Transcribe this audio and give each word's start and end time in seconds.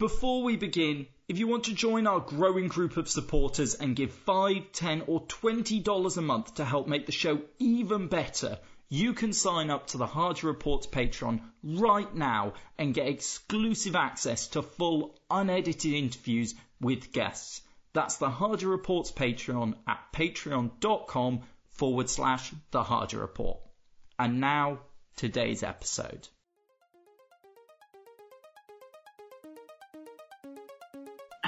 Before 0.00 0.42
we 0.42 0.56
begin, 0.56 1.08
if 1.28 1.38
you 1.38 1.46
want 1.46 1.64
to 1.64 1.74
join 1.74 2.06
our 2.06 2.20
growing 2.20 2.68
group 2.68 2.96
of 2.96 3.06
supporters 3.06 3.74
and 3.74 3.94
give 3.94 4.10
5, 4.10 4.72
10 4.72 5.02
or 5.06 5.26
$20 5.26 6.16
a 6.16 6.20
month 6.22 6.54
to 6.54 6.64
help 6.64 6.88
make 6.88 7.04
the 7.04 7.12
show 7.12 7.42
even 7.58 8.08
better, 8.08 8.58
you 8.88 9.12
can 9.12 9.34
sign 9.34 9.68
up 9.68 9.88
to 9.88 9.98
the 9.98 10.06
Hardy 10.06 10.46
Reports 10.46 10.86
Patreon 10.86 11.42
right 11.62 12.14
now 12.14 12.54
and 12.78 12.94
get 12.94 13.08
exclusive 13.08 13.94
access 13.94 14.46
to 14.48 14.62
full 14.62 15.18
unedited 15.30 15.92
interviews 15.92 16.54
with 16.80 17.12
guests. 17.12 17.60
That's 17.92 18.16
the 18.16 18.30
Hardy 18.30 18.64
Reports 18.64 19.12
Patreon 19.12 19.74
at 19.86 20.00
patreon.com 20.14 21.42
forward 21.72 22.08
slash 22.08 22.54
the 22.70 22.82
Hardy 22.82 23.18
Report. 23.18 23.58
And 24.18 24.40
now, 24.40 24.80
today's 25.16 25.62
episode. 25.62 26.26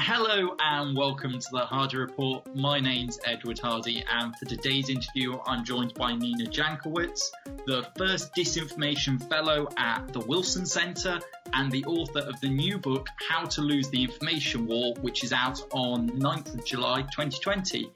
Hello 0.05 0.57
and 0.59 0.97
welcome 0.97 1.39
to 1.39 1.49
the 1.53 1.61
Hardy 1.61 1.97
Report. 1.97 2.57
My 2.57 2.81
name's 2.81 3.21
Edward 3.25 3.61
Hardy, 3.61 4.05
and 4.11 4.35
for 4.37 4.47
today's 4.47 4.89
interview, 4.89 5.39
I'm 5.47 5.65
joined 5.65 5.95
by 5.95 6.17
Nina 6.17 6.51
Jankowicz, 6.51 7.31
the 7.69 7.87
first 7.97 8.35
disinformation 8.35 9.23
fellow 9.29 9.69
at 9.77 10.13
the 10.13 10.19
Wilson 10.19 10.67
Center 10.67 11.21
and 11.53 11.71
the 11.71 11.85
author 11.85 12.19
of 12.19 12.41
the 12.41 12.49
new 12.49 12.79
book, 12.79 13.07
How 13.29 13.45
to 13.45 13.61
Lose 13.61 13.91
the 13.91 14.03
Information 14.03 14.67
War, 14.67 14.93
which 15.03 15.23
is 15.23 15.33
out 15.33 15.61
on 15.71 16.11
9th 16.11 16.53
of 16.53 16.65
July 16.65 17.03
2020. 17.03 17.93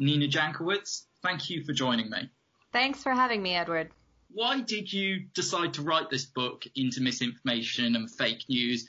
Nina 0.00 0.26
Jankowicz, 0.26 1.04
thank 1.22 1.48
you 1.48 1.62
for 1.62 1.72
joining 1.72 2.10
me. 2.10 2.28
Thanks 2.72 3.00
for 3.00 3.12
having 3.12 3.44
me, 3.44 3.54
Edward. 3.54 3.92
Why 4.32 4.60
did 4.60 4.92
you 4.92 5.26
decide 5.34 5.74
to 5.74 5.82
write 5.82 6.10
this 6.10 6.24
book 6.24 6.64
into 6.74 7.00
misinformation 7.00 7.94
and 7.94 8.10
fake 8.10 8.42
news? 8.48 8.88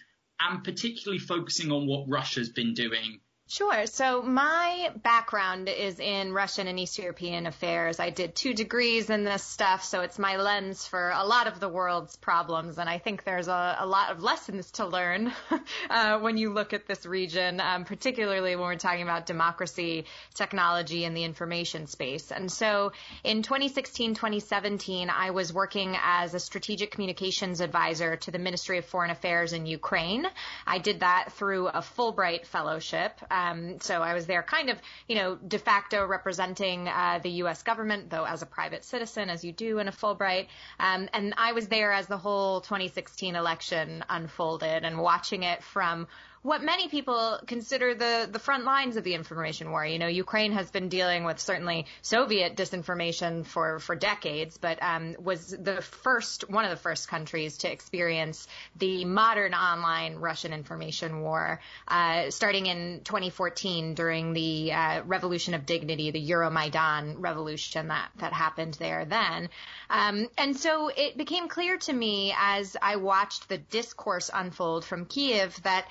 And 0.49 0.63
particularly 0.63 1.19
focusing 1.19 1.71
on 1.71 1.87
what 1.87 2.07
Russia's 2.07 2.49
been 2.49 2.73
doing 2.73 3.19
Sure. 3.51 3.85
So 3.85 4.21
my 4.21 4.93
background 4.95 5.67
is 5.67 5.99
in 5.99 6.31
Russian 6.31 6.67
and 6.67 6.79
East 6.79 6.97
European 6.97 7.45
affairs. 7.45 7.99
I 7.99 8.09
did 8.09 8.33
two 8.33 8.53
degrees 8.53 9.09
in 9.09 9.25
this 9.25 9.43
stuff, 9.43 9.83
so 9.83 9.99
it's 9.99 10.17
my 10.17 10.37
lens 10.37 10.87
for 10.87 11.09
a 11.09 11.25
lot 11.25 11.47
of 11.47 11.59
the 11.59 11.67
world's 11.67 12.15
problems. 12.15 12.77
And 12.77 12.89
I 12.89 12.97
think 12.97 13.25
there's 13.25 13.49
a, 13.49 13.75
a 13.81 13.85
lot 13.85 14.09
of 14.09 14.23
lessons 14.23 14.71
to 14.71 14.85
learn 14.85 15.33
uh, 15.89 16.19
when 16.19 16.37
you 16.37 16.53
look 16.53 16.71
at 16.71 16.87
this 16.87 17.05
region, 17.05 17.59
um, 17.59 17.83
particularly 17.83 18.55
when 18.55 18.63
we're 18.63 18.75
talking 18.75 19.03
about 19.03 19.25
democracy, 19.25 20.05
technology, 20.33 21.03
and 21.03 21.13
the 21.17 21.25
information 21.25 21.87
space. 21.87 22.31
And 22.31 22.49
so 22.49 22.93
in 23.25 23.43
2016, 23.43 24.15
2017, 24.15 25.09
I 25.09 25.31
was 25.31 25.51
working 25.51 25.97
as 26.01 26.33
a 26.33 26.39
strategic 26.39 26.91
communications 26.91 27.59
advisor 27.59 28.15
to 28.15 28.31
the 28.31 28.39
Ministry 28.39 28.77
of 28.77 28.85
Foreign 28.85 29.11
Affairs 29.11 29.51
in 29.51 29.65
Ukraine. 29.65 30.25
I 30.65 30.77
did 30.77 31.01
that 31.01 31.33
through 31.33 31.67
a 31.67 31.81
Fulbright 31.81 32.45
fellowship. 32.45 33.11
Um, 33.29 33.40
so 33.79 34.01
I 34.01 34.13
was 34.13 34.25
there 34.25 34.43
kind 34.43 34.69
of, 34.69 34.77
you 35.07 35.15
know, 35.15 35.35
de 35.35 35.59
facto 35.59 36.05
representing 36.05 36.87
uh, 36.87 37.19
the 37.21 37.29
U.S. 37.43 37.63
government, 37.63 38.09
though 38.09 38.25
as 38.25 38.41
a 38.41 38.45
private 38.45 38.83
citizen, 38.83 39.29
as 39.29 39.43
you 39.43 39.51
do 39.51 39.79
in 39.79 39.87
a 39.87 39.91
Fulbright. 39.91 40.47
Um, 40.79 41.09
and 41.13 41.33
I 41.37 41.53
was 41.53 41.67
there 41.67 41.91
as 41.91 42.07
the 42.07 42.17
whole 42.17 42.61
2016 42.61 43.35
election 43.35 44.03
unfolded 44.09 44.83
and 44.83 44.99
watching 44.99 45.43
it 45.43 45.63
from 45.63 46.07
what 46.43 46.63
many 46.63 46.87
people 46.87 47.39
consider 47.45 47.93
the, 47.93 48.27
the 48.31 48.39
front 48.39 48.65
lines 48.65 48.97
of 48.97 49.03
the 49.03 49.13
information 49.13 49.69
war. 49.69 49.85
You 49.85 49.99
know, 49.99 50.07
Ukraine 50.07 50.53
has 50.53 50.71
been 50.71 50.89
dealing 50.89 51.23
with 51.23 51.39
certainly 51.39 51.85
Soviet 52.01 52.55
disinformation 52.55 53.45
for, 53.45 53.79
for 53.79 53.95
decades, 53.95 54.57
but 54.57 54.81
um, 54.81 55.15
was 55.19 55.49
the 55.49 55.81
first, 55.81 56.49
one 56.49 56.65
of 56.65 56.71
the 56.71 56.77
first 56.77 57.07
countries 57.07 57.57
to 57.57 57.71
experience 57.71 58.47
the 58.75 59.05
modern 59.05 59.53
online 59.53 60.15
Russian 60.15 60.51
information 60.51 61.21
war, 61.21 61.59
uh, 61.87 62.31
starting 62.31 62.65
in 62.65 63.01
2014 63.03 63.93
during 63.93 64.33
the 64.33 64.73
uh, 64.73 65.03
Revolution 65.03 65.53
of 65.53 65.67
Dignity, 65.67 66.09
the 66.09 66.31
Euromaidan 66.31 67.15
revolution 67.19 67.89
that, 67.89 68.09
that 68.17 68.33
happened 68.33 68.73
there 68.75 69.05
then. 69.05 69.49
Um, 69.91 70.27
and 70.39 70.57
so 70.57 70.87
it 70.87 71.17
became 71.17 71.49
clear 71.49 71.77
to 71.77 71.93
me 71.93 72.33
as 72.35 72.75
I 72.81 72.95
watched 72.95 73.47
the 73.47 73.59
discourse 73.59 74.31
unfold 74.33 74.85
from 74.85 75.05
Kiev 75.05 75.61
that 75.63 75.85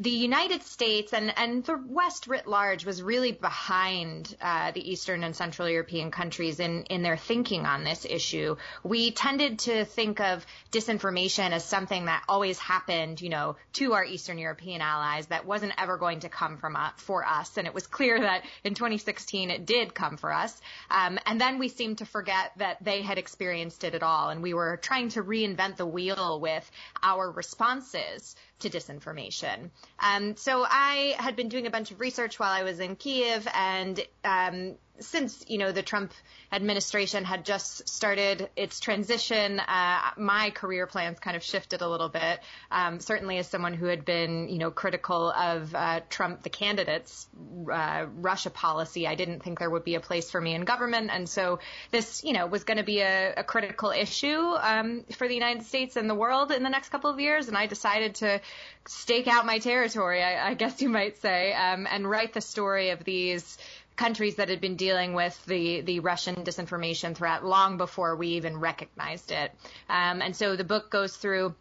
the 0.00 0.10
United 0.10 0.62
States 0.62 1.12
and, 1.12 1.36
and 1.36 1.64
the 1.64 1.76
West 1.88 2.28
writ 2.28 2.46
large 2.46 2.86
was 2.86 3.02
really 3.02 3.32
behind 3.32 4.36
uh, 4.40 4.70
the 4.70 4.92
Eastern 4.92 5.24
and 5.24 5.34
Central 5.34 5.68
European 5.68 6.12
countries 6.12 6.60
in, 6.60 6.84
in 6.84 7.02
their 7.02 7.16
thinking 7.16 7.66
on 7.66 7.82
this 7.82 8.06
issue. 8.08 8.54
We 8.84 9.10
tended 9.10 9.58
to 9.60 9.84
think 9.84 10.20
of 10.20 10.46
disinformation 10.70 11.50
as 11.50 11.64
something 11.64 12.04
that 12.04 12.22
always 12.28 12.60
happened, 12.60 13.20
you 13.20 13.28
know, 13.28 13.56
to 13.72 13.94
our 13.94 14.04
Eastern 14.04 14.38
European 14.38 14.82
allies 14.82 15.26
that 15.26 15.46
wasn't 15.46 15.72
ever 15.76 15.96
going 15.96 16.20
to 16.20 16.28
come 16.28 16.58
from 16.58 16.76
uh, 16.76 16.90
for 16.96 17.26
us. 17.26 17.56
And 17.56 17.66
it 17.66 17.74
was 17.74 17.88
clear 17.88 18.20
that 18.20 18.44
in 18.62 18.74
2016 18.74 19.50
it 19.50 19.66
did 19.66 19.94
come 19.94 20.16
for 20.16 20.32
us. 20.32 20.60
Um, 20.92 21.18
and 21.26 21.40
then 21.40 21.58
we 21.58 21.68
seemed 21.68 21.98
to 21.98 22.06
forget 22.06 22.52
that 22.58 22.84
they 22.84 23.02
had 23.02 23.18
experienced 23.18 23.82
it 23.82 23.96
at 23.96 24.04
all. 24.04 24.30
And 24.30 24.44
we 24.44 24.54
were 24.54 24.76
trying 24.76 25.08
to 25.10 25.24
reinvent 25.24 25.76
the 25.76 25.86
wheel 25.86 26.38
with 26.38 26.70
our 27.02 27.28
responses 27.28 28.36
to 28.60 28.70
disinformation. 28.70 29.70
Um, 30.00 30.36
so 30.36 30.64
I 30.68 31.14
had 31.18 31.36
been 31.36 31.48
doing 31.48 31.66
a 31.66 31.70
bunch 31.70 31.90
of 31.90 32.00
research 32.00 32.38
while 32.38 32.52
I 32.52 32.62
was 32.62 32.80
in 32.80 32.96
Kiev, 32.96 33.46
and 33.54 34.00
um, 34.24 34.74
since 35.00 35.44
you 35.48 35.58
know 35.58 35.72
the 35.72 35.82
Trump 35.82 36.12
administration 36.50 37.24
had 37.24 37.44
just 37.44 37.88
started 37.88 38.48
its 38.56 38.80
transition, 38.80 39.60
uh, 39.60 39.98
my 40.16 40.50
career 40.50 40.86
plans 40.86 41.18
kind 41.18 41.36
of 41.36 41.42
shifted 41.42 41.82
a 41.82 41.88
little 41.88 42.08
bit. 42.08 42.40
Um, 42.70 43.00
certainly, 43.00 43.38
as 43.38 43.48
someone 43.48 43.74
who 43.74 43.86
had 43.86 44.04
been 44.04 44.48
you 44.48 44.58
know 44.58 44.70
critical 44.70 45.30
of 45.30 45.74
uh, 45.74 46.00
Trump, 46.08 46.42
the 46.42 46.50
candidate's 46.50 47.26
uh, 47.72 48.06
Russia 48.14 48.50
policy, 48.50 49.06
I 49.06 49.14
didn't 49.14 49.42
think 49.42 49.58
there 49.58 49.70
would 49.70 49.84
be 49.84 49.94
a 49.94 50.00
place 50.00 50.30
for 50.30 50.40
me 50.40 50.54
in 50.54 50.62
government, 50.62 51.10
and 51.12 51.28
so 51.28 51.58
this 51.90 52.24
you 52.24 52.32
know 52.32 52.46
was 52.46 52.64
going 52.64 52.78
to 52.78 52.84
be 52.84 53.00
a, 53.00 53.34
a, 53.36 53.44
critical 53.44 53.90
issue 53.90 54.38
um, 54.38 55.04
for 55.16 55.26
the 55.26 55.34
United 55.34 55.64
States 55.64 55.96
and 55.96 56.08
the 56.08 56.14
world 56.14 56.52
in 56.52 56.62
the 56.62 56.70
next 56.70 56.90
couple 56.90 57.10
of 57.10 57.20
years, 57.20 57.48
and 57.48 57.56
I 57.56 57.66
decided 57.66 58.16
to 58.16 58.40
stake 58.86 59.28
out 59.28 59.44
my 59.44 59.58
territory, 59.58 60.22
I, 60.22 60.50
I 60.50 60.54
guess 60.54 60.80
you 60.80 60.88
might 60.88 61.20
say, 61.20 61.52
um, 61.52 61.86
and 61.90 62.08
write 62.08 62.32
the 62.32 62.40
story 62.40 62.90
of 62.90 63.04
these 63.04 63.58
countries 63.98 64.36
that 64.36 64.48
had 64.48 64.60
been 64.60 64.76
dealing 64.76 65.12
with 65.12 65.44
the, 65.46 65.82
the 65.82 66.00
Russian 66.00 66.36
disinformation 66.36 67.14
threat 67.14 67.44
long 67.44 67.76
before 67.76 68.16
we 68.16 68.28
even 68.28 68.56
recognized 68.58 69.30
it. 69.32 69.52
Um, 69.90 70.22
and 70.22 70.34
so 70.34 70.56
the 70.56 70.64
book 70.64 70.88
goes 70.90 71.16
through 71.16 71.54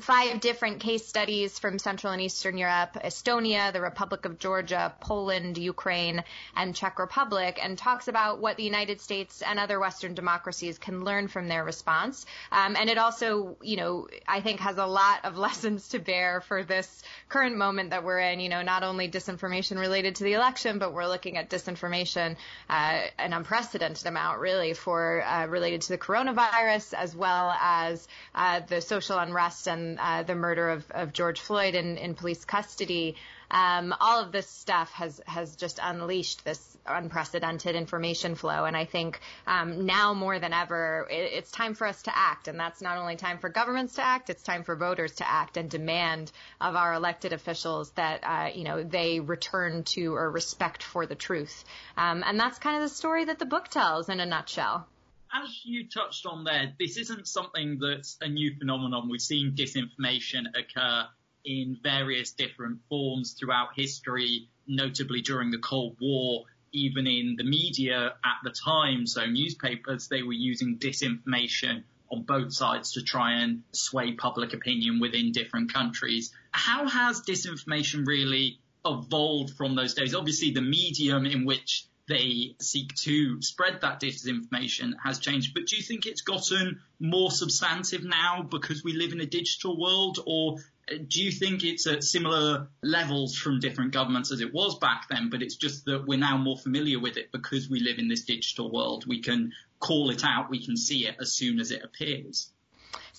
five 0.00 0.40
different 0.40 0.80
case 0.80 1.06
studies 1.06 1.58
from 1.58 1.78
Central 1.78 2.12
and 2.12 2.22
Eastern 2.22 2.56
Europe, 2.56 2.96
Estonia, 3.04 3.72
the 3.72 3.80
Republic 3.80 4.24
of 4.24 4.38
Georgia, 4.38 4.94
Poland, 5.00 5.58
Ukraine, 5.58 6.22
and 6.56 6.74
Czech 6.74 6.98
Republic, 6.98 7.58
and 7.62 7.76
talks 7.76 8.08
about 8.08 8.40
what 8.40 8.56
the 8.56 8.62
United 8.62 9.00
States 9.00 9.42
and 9.42 9.58
other 9.58 9.80
Western 9.80 10.14
democracies 10.14 10.78
can 10.78 11.04
learn 11.04 11.28
from 11.28 11.48
their 11.48 11.64
response. 11.64 12.26
Um, 12.52 12.76
and 12.76 12.88
it 12.88 12.98
also, 12.98 13.56
you 13.62 13.76
know, 13.76 14.08
I 14.26 14.40
think 14.40 14.60
has 14.60 14.78
a 14.78 14.86
lot 14.86 15.24
of 15.24 15.36
lessons 15.46 15.88
to 15.88 15.98
bear 15.98 16.40
for 16.40 16.62
this 16.62 17.02
current 17.28 17.56
moment 17.56 17.90
that 17.90 18.04
we're 18.04 18.20
in. 18.20 18.40
You 18.40 18.48
know, 18.48 18.62
not 18.62 18.82
only 18.82 19.08
disinformation 19.08 19.78
related 19.78 20.16
to 20.16 20.24
the 20.24 20.34
election, 20.34 20.78
but 20.78 20.92
we're 20.92 21.06
looking 21.06 21.36
at 21.36 21.50
disinformation, 21.50 22.36
uh, 22.70 23.00
an 23.18 23.32
unprecedented 23.32 24.06
amount, 24.06 24.40
really, 24.40 24.74
for 24.74 25.24
uh, 25.24 25.46
related 25.46 25.82
to 25.82 25.88
the 25.88 25.98
coronavirus 25.98 26.94
as 26.94 27.16
well 27.16 27.54
as 27.60 28.06
uh, 28.34 28.60
the 28.68 28.80
social 28.80 29.18
unrest 29.18 29.66
and 29.66 29.77
uh, 30.00 30.22
the 30.22 30.34
murder 30.34 30.70
of, 30.70 30.90
of 30.90 31.12
George 31.12 31.40
Floyd 31.40 31.74
in, 31.74 31.96
in 31.96 32.14
police 32.14 32.44
custody, 32.44 33.16
um, 33.50 33.94
all 34.00 34.22
of 34.22 34.32
this 34.32 34.48
stuff 34.48 34.90
has 34.92 35.20
has 35.26 35.56
just 35.56 35.78
unleashed 35.82 36.44
this 36.44 36.76
unprecedented 36.86 37.74
information 37.74 38.34
flow. 38.34 38.64
And 38.64 38.76
I 38.76 38.84
think 38.84 39.20
um, 39.46 39.86
now 39.86 40.14
more 40.14 40.38
than 40.38 40.52
ever, 40.52 41.06
it, 41.10 41.32
it's 41.32 41.50
time 41.50 41.74
for 41.74 41.86
us 41.86 42.02
to 42.02 42.16
act. 42.16 42.48
And 42.48 42.58
that's 42.58 42.82
not 42.82 42.98
only 42.98 43.16
time 43.16 43.38
for 43.38 43.48
governments 43.48 43.94
to 43.94 44.02
act; 44.04 44.30
it's 44.30 44.42
time 44.42 44.64
for 44.64 44.76
voters 44.76 45.14
to 45.16 45.28
act 45.28 45.56
and 45.56 45.70
demand 45.70 46.30
of 46.60 46.76
our 46.76 46.92
elected 46.94 47.32
officials 47.32 47.90
that 47.92 48.20
uh, 48.22 48.50
you 48.54 48.64
know 48.64 48.82
they 48.82 49.20
return 49.20 49.84
to 49.84 50.14
or 50.14 50.30
respect 50.30 50.82
for 50.82 51.06
the 51.06 51.14
truth. 51.14 51.64
Um, 51.96 52.22
and 52.26 52.38
that's 52.38 52.58
kind 52.58 52.76
of 52.76 52.82
the 52.82 52.94
story 52.94 53.24
that 53.24 53.38
the 53.38 53.46
book 53.46 53.68
tells 53.68 54.08
in 54.08 54.20
a 54.20 54.26
nutshell 54.26 54.86
as 55.32 55.60
you 55.64 55.88
touched 55.88 56.26
on 56.26 56.44
there, 56.44 56.72
this 56.78 56.96
isn't 56.96 57.28
something 57.28 57.78
that's 57.78 58.16
a 58.20 58.28
new 58.28 58.54
phenomenon. 58.58 59.08
We've 59.10 59.20
seen 59.20 59.52
disinformation 59.52 60.46
occur 60.54 61.06
in 61.44 61.78
various 61.82 62.32
different 62.32 62.80
forms 62.88 63.32
throughout 63.32 63.68
history, 63.74 64.48
notably 64.66 65.20
during 65.20 65.50
the 65.50 65.58
Cold 65.58 65.96
War, 66.00 66.44
even 66.72 67.06
in 67.06 67.36
the 67.36 67.44
media 67.44 68.14
at 68.24 68.38
the 68.44 68.50
time. 68.50 69.06
So 69.06 69.26
newspapers, 69.26 70.08
they 70.08 70.22
were 70.22 70.32
using 70.32 70.78
disinformation 70.78 71.84
on 72.10 72.22
both 72.22 72.52
sides 72.52 72.92
to 72.92 73.02
try 73.02 73.40
and 73.40 73.62
sway 73.72 74.12
public 74.12 74.54
opinion 74.54 75.00
within 75.00 75.32
different 75.32 75.72
countries. 75.72 76.32
How 76.50 76.88
has 76.88 77.22
disinformation 77.22 78.06
really 78.06 78.60
evolved 78.84 79.54
from 79.56 79.74
those 79.74 79.94
days? 79.94 80.14
Obviously, 80.14 80.50
the 80.50 80.62
medium 80.62 81.26
in 81.26 81.44
which 81.44 81.86
they 82.08 82.56
seek 82.60 82.94
to 82.94 83.40
spread 83.42 83.82
that 83.82 84.00
disinformation 84.00 84.92
has 85.04 85.18
changed. 85.18 85.54
But 85.54 85.66
do 85.66 85.76
you 85.76 85.82
think 85.82 86.06
it's 86.06 86.22
gotten 86.22 86.80
more 86.98 87.30
substantive 87.30 88.02
now 88.02 88.42
because 88.42 88.82
we 88.82 88.94
live 88.94 89.12
in 89.12 89.20
a 89.20 89.26
digital 89.26 89.80
world 89.80 90.18
or 90.26 90.56
uh, 90.90 90.96
do 91.06 91.22
you 91.22 91.30
think 91.30 91.64
it's 91.64 91.86
at 91.86 92.02
similar 92.02 92.68
levels 92.82 93.36
from 93.36 93.60
different 93.60 93.92
governments 93.92 94.32
as 94.32 94.40
it 94.40 94.52
was 94.52 94.78
back 94.78 95.06
then, 95.10 95.28
but 95.30 95.42
it's 95.42 95.56
just 95.56 95.84
that 95.84 96.06
we're 96.06 96.18
now 96.18 96.38
more 96.38 96.56
familiar 96.56 96.98
with 96.98 97.16
it 97.16 97.30
because 97.30 97.68
we 97.68 97.80
live 97.80 97.98
in 97.98 98.08
this 98.08 98.24
digital 98.24 98.72
world? 98.72 99.06
We 99.06 99.20
can 99.20 99.52
call 99.78 100.10
it 100.10 100.24
out, 100.24 100.50
we 100.50 100.64
can 100.64 100.76
see 100.76 101.06
it 101.06 101.16
as 101.20 101.32
soon 101.32 101.60
as 101.60 101.70
it 101.70 101.84
appears. 101.84 102.50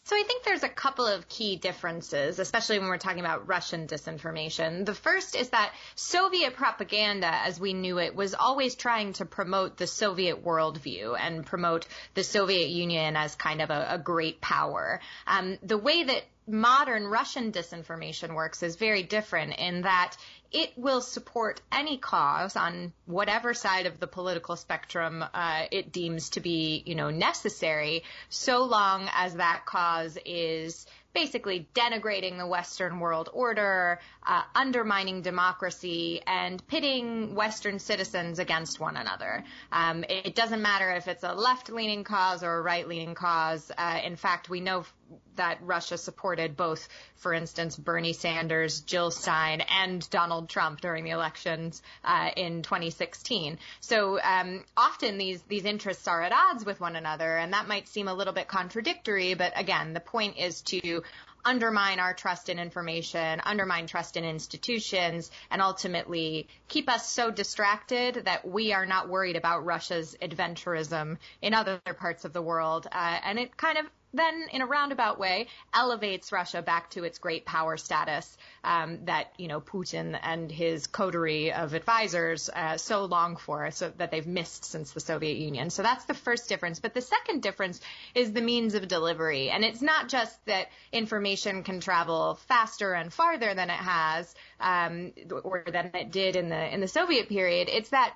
So 0.09 0.15
I 0.15 0.23
think 0.23 0.43
there's 0.43 0.63
a 0.63 0.69
couple 0.69 1.05
of 1.05 1.29
key 1.29 1.55
differences, 1.57 2.39
especially 2.39 2.79
when 2.79 2.87
we're 2.87 2.97
talking 2.97 3.19
about 3.19 3.47
Russian 3.47 3.85
disinformation. 3.85 4.83
The 4.83 4.95
first 4.95 5.35
is 5.35 5.49
that 5.49 5.71
Soviet 5.93 6.55
propaganda, 6.55 7.27
as 7.31 7.59
we 7.59 7.73
knew 7.75 7.99
it, 7.99 8.15
was 8.15 8.33
always 8.33 8.73
trying 8.73 9.13
to 9.13 9.25
promote 9.25 9.77
the 9.77 9.85
Soviet 9.85 10.43
worldview 10.43 11.15
and 11.15 11.45
promote 11.45 11.85
the 12.15 12.23
Soviet 12.23 12.69
Union 12.69 13.15
as 13.15 13.35
kind 13.35 13.61
of 13.61 13.69
a, 13.69 13.85
a 13.87 13.97
great 13.99 14.41
power. 14.41 14.99
Um, 15.27 15.59
the 15.61 15.77
way 15.77 16.01
that 16.03 16.23
modern 16.49 17.05
Russian 17.05 17.51
disinformation 17.51 18.33
works 18.33 18.63
is 18.63 18.75
very 18.75 19.03
different 19.03 19.57
in 19.57 19.81
that 19.83 20.15
it 20.51 20.71
will 20.75 21.01
support 21.01 21.61
any 21.71 21.97
cause 21.97 22.55
on 22.55 22.91
whatever 23.05 23.53
side 23.53 23.85
of 23.85 23.99
the 23.99 24.07
political 24.07 24.55
spectrum 24.55 25.23
uh, 25.33 25.65
it 25.71 25.91
deems 25.91 26.31
to 26.31 26.39
be, 26.39 26.81
you 26.85 26.95
know, 26.95 27.11
necessary, 27.11 28.03
so 28.29 28.63
long 28.63 29.07
as 29.13 29.35
that 29.35 29.63
cause 29.65 30.17
is 30.25 30.87
basically 31.13 31.67
denigrating 31.73 32.37
the 32.37 32.45
Western 32.45 32.99
world 32.99 33.29
order, 33.33 33.99
uh, 34.25 34.41
undermining 34.53 35.21
democracy, 35.21 36.21
and 36.25 36.65
pitting 36.67 37.35
Western 37.35 37.79
citizens 37.79 38.39
against 38.39 38.79
one 38.79 38.95
another. 38.95 39.43
Um, 39.71 40.03
it 40.07 40.35
doesn't 40.35 40.61
matter 40.61 40.91
if 40.91 41.07
it's 41.07 41.23
a 41.23 41.33
left-leaning 41.33 42.03
cause 42.03 42.43
or 42.43 42.57
a 42.57 42.61
right-leaning 42.61 43.15
cause. 43.15 43.71
Uh, 43.75 43.99
in 44.03 44.15
fact, 44.15 44.49
we 44.49 44.61
know 44.61 44.85
that 45.35 45.59
Russia 45.61 45.97
supported 45.97 46.57
both, 46.57 46.87
for 47.15 47.33
instance, 47.33 47.75
Bernie 47.75 48.13
Sanders, 48.13 48.81
Jill 48.81 49.11
Stein, 49.11 49.61
and 49.61 50.07
Donald 50.09 50.49
Trump 50.49 50.81
during 50.81 51.03
the 51.03 51.11
elections 51.11 51.81
uh, 52.03 52.29
in 52.35 52.61
2016. 52.61 53.57
So 53.79 54.19
um, 54.21 54.63
often 54.75 55.17
these 55.17 55.41
these 55.43 55.65
interests 55.65 56.07
are 56.07 56.21
at 56.21 56.33
odds 56.33 56.65
with 56.65 56.79
one 56.79 56.95
another, 56.95 57.37
and 57.37 57.53
that 57.53 57.67
might 57.67 57.87
seem 57.87 58.07
a 58.07 58.13
little 58.13 58.33
bit 58.33 58.47
contradictory. 58.47 59.33
But 59.33 59.53
again, 59.55 59.93
the 59.93 59.99
point 59.99 60.37
is 60.37 60.61
to 60.63 61.03
undermine 61.45 61.99
our 61.99 62.13
trust 62.13 62.49
in 62.49 62.59
information, 62.59 63.41
undermine 63.43 63.87
trust 63.87 64.17
in 64.17 64.25
institutions, 64.25 65.31
and 65.49 65.61
ultimately 65.61 66.47
keep 66.67 66.89
us 66.89 67.09
so 67.09 67.31
distracted 67.31 68.23
that 68.25 68.47
we 68.47 68.73
are 68.73 68.85
not 68.85 69.09
worried 69.09 69.35
about 69.35 69.65
Russia's 69.65 70.15
adventurism 70.21 71.17
in 71.41 71.53
other 71.53 71.79
parts 71.97 72.25
of 72.25 72.33
the 72.33 72.41
world. 72.41 72.87
Uh, 72.91 73.19
and 73.23 73.39
it 73.39 73.55
kind 73.55 73.77
of 73.77 73.85
then, 74.13 74.47
in 74.51 74.61
a 74.61 74.65
roundabout 74.65 75.19
way, 75.19 75.47
elevates 75.73 76.31
Russia 76.31 76.61
back 76.61 76.89
to 76.91 77.03
its 77.03 77.19
great 77.19 77.45
power 77.45 77.77
status 77.77 78.37
um, 78.63 79.05
that 79.05 79.31
you 79.37 79.47
know 79.47 79.61
Putin 79.61 80.19
and 80.21 80.51
his 80.51 80.87
coterie 80.87 81.51
of 81.53 81.73
advisors 81.73 82.49
uh, 82.49 82.77
so 82.77 83.05
long 83.05 83.35
for, 83.35 83.69
so 83.71 83.91
that 83.97 84.09
they've 84.09 84.25
missed 84.25 84.65
since 84.65 84.91
the 84.91 84.99
Soviet 84.99 85.37
Union. 85.37 85.69
So 85.69 85.83
that's 85.83 86.05
the 86.05 86.15
first 86.15 86.49
difference. 86.49 86.79
But 86.79 86.93
the 86.93 87.01
second 87.01 87.43
difference 87.43 87.79
is 88.15 88.33
the 88.33 88.41
means 88.41 88.73
of 88.73 88.87
delivery, 88.87 89.51
and 89.51 89.63
it's 89.63 89.81
not 89.81 90.09
just 90.09 90.43
that 90.45 90.69
information 90.91 91.63
can 91.63 91.79
travel 91.79 92.39
faster 92.47 92.93
and 92.93 93.13
farther 93.13 93.53
than 93.53 93.69
it 93.69 93.73
has, 93.73 94.33
um, 94.59 95.13
or 95.43 95.63
than 95.71 95.91
it 95.93 96.11
did 96.11 96.35
in 96.35 96.49
the 96.49 96.73
in 96.73 96.81
the 96.81 96.87
Soviet 96.87 97.29
period. 97.29 97.69
It's 97.69 97.89
that 97.89 98.15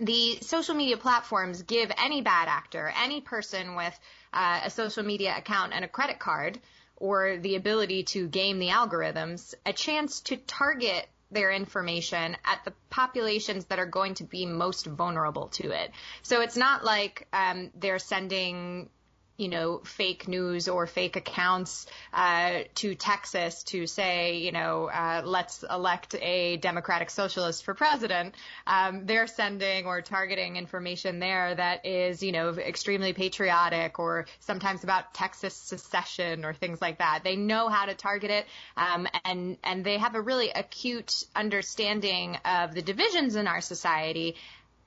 the 0.00 0.38
social 0.42 0.74
media 0.74 0.96
platforms 0.96 1.62
give 1.62 1.90
any 1.98 2.22
bad 2.22 2.48
actor, 2.48 2.92
any 3.02 3.20
person 3.20 3.74
with 3.74 3.98
uh, 4.32 4.60
a 4.64 4.70
social 4.70 5.02
media 5.02 5.34
account 5.36 5.72
and 5.72 5.84
a 5.84 5.88
credit 5.88 6.18
card, 6.18 6.58
or 6.96 7.36
the 7.38 7.56
ability 7.56 8.02
to 8.02 8.26
game 8.26 8.58
the 8.58 8.68
algorithms, 8.68 9.54
a 9.64 9.72
chance 9.72 10.20
to 10.20 10.36
target 10.36 11.08
their 11.30 11.50
information 11.50 12.36
at 12.44 12.64
the 12.64 12.72
populations 12.90 13.66
that 13.66 13.78
are 13.78 13.86
going 13.86 14.14
to 14.14 14.24
be 14.24 14.46
most 14.46 14.86
vulnerable 14.86 15.48
to 15.48 15.70
it. 15.70 15.90
So 16.22 16.40
it's 16.40 16.56
not 16.56 16.84
like 16.84 17.26
um, 17.32 17.70
they're 17.78 17.98
sending 17.98 18.88
you 19.38 19.48
know, 19.48 19.80
fake 19.84 20.26
news 20.26 20.68
or 20.68 20.88
fake 20.88 21.14
accounts 21.14 21.86
uh, 22.12 22.58
to 22.74 22.96
Texas 22.96 23.62
to 23.62 23.86
say, 23.86 24.38
you 24.38 24.50
know, 24.50 24.90
uh, 24.92 25.22
let's 25.24 25.62
elect 25.62 26.16
a 26.20 26.56
Democratic 26.56 27.08
Socialist 27.08 27.64
for 27.64 27.72
president. 27.72 28.34
Um, 28.66 29.06
they're 29.06 29.28
sending 29.28 29.86
or 29.86 30.02
targeting 30.02 30.56
information 30.56 31.20
there 31.20 31.54
that 31.54 31.86
is, 31.86 32.20
you 32.20 32.32
know, 32.32 32.50
extremely 32.50 33.12
patriotic 33.12 34.00
or 34.00 34.26
sometimes 34.40 34.82
about 34.82 35.14
Texas 35.14 35.54
secession 35.54 36.44
or 36.44 36.52
things 36.52 36.82
like 36.82 36.98
that. 36.98 37.20
They 37.22 37.36
know 37.36 37.68
how 37.68 37.86
to 37.86 37.94
target 37.94 38.32
it, 38.32 38.46
um, 38.76 39.06
and 39.24 39.56
and 39.62 39.84
they 39.84 39.98
have 39.98 40.16
a 40.16 40.20
really 40.20 40.50
acute 40.50 41.22
understanding 41.36 42.36
of 42.44 42.74
the 42.74 42.82
divisions 42.82 43.36
in 43.36 43.46
our 43.46 43.60
society 43.60 44.34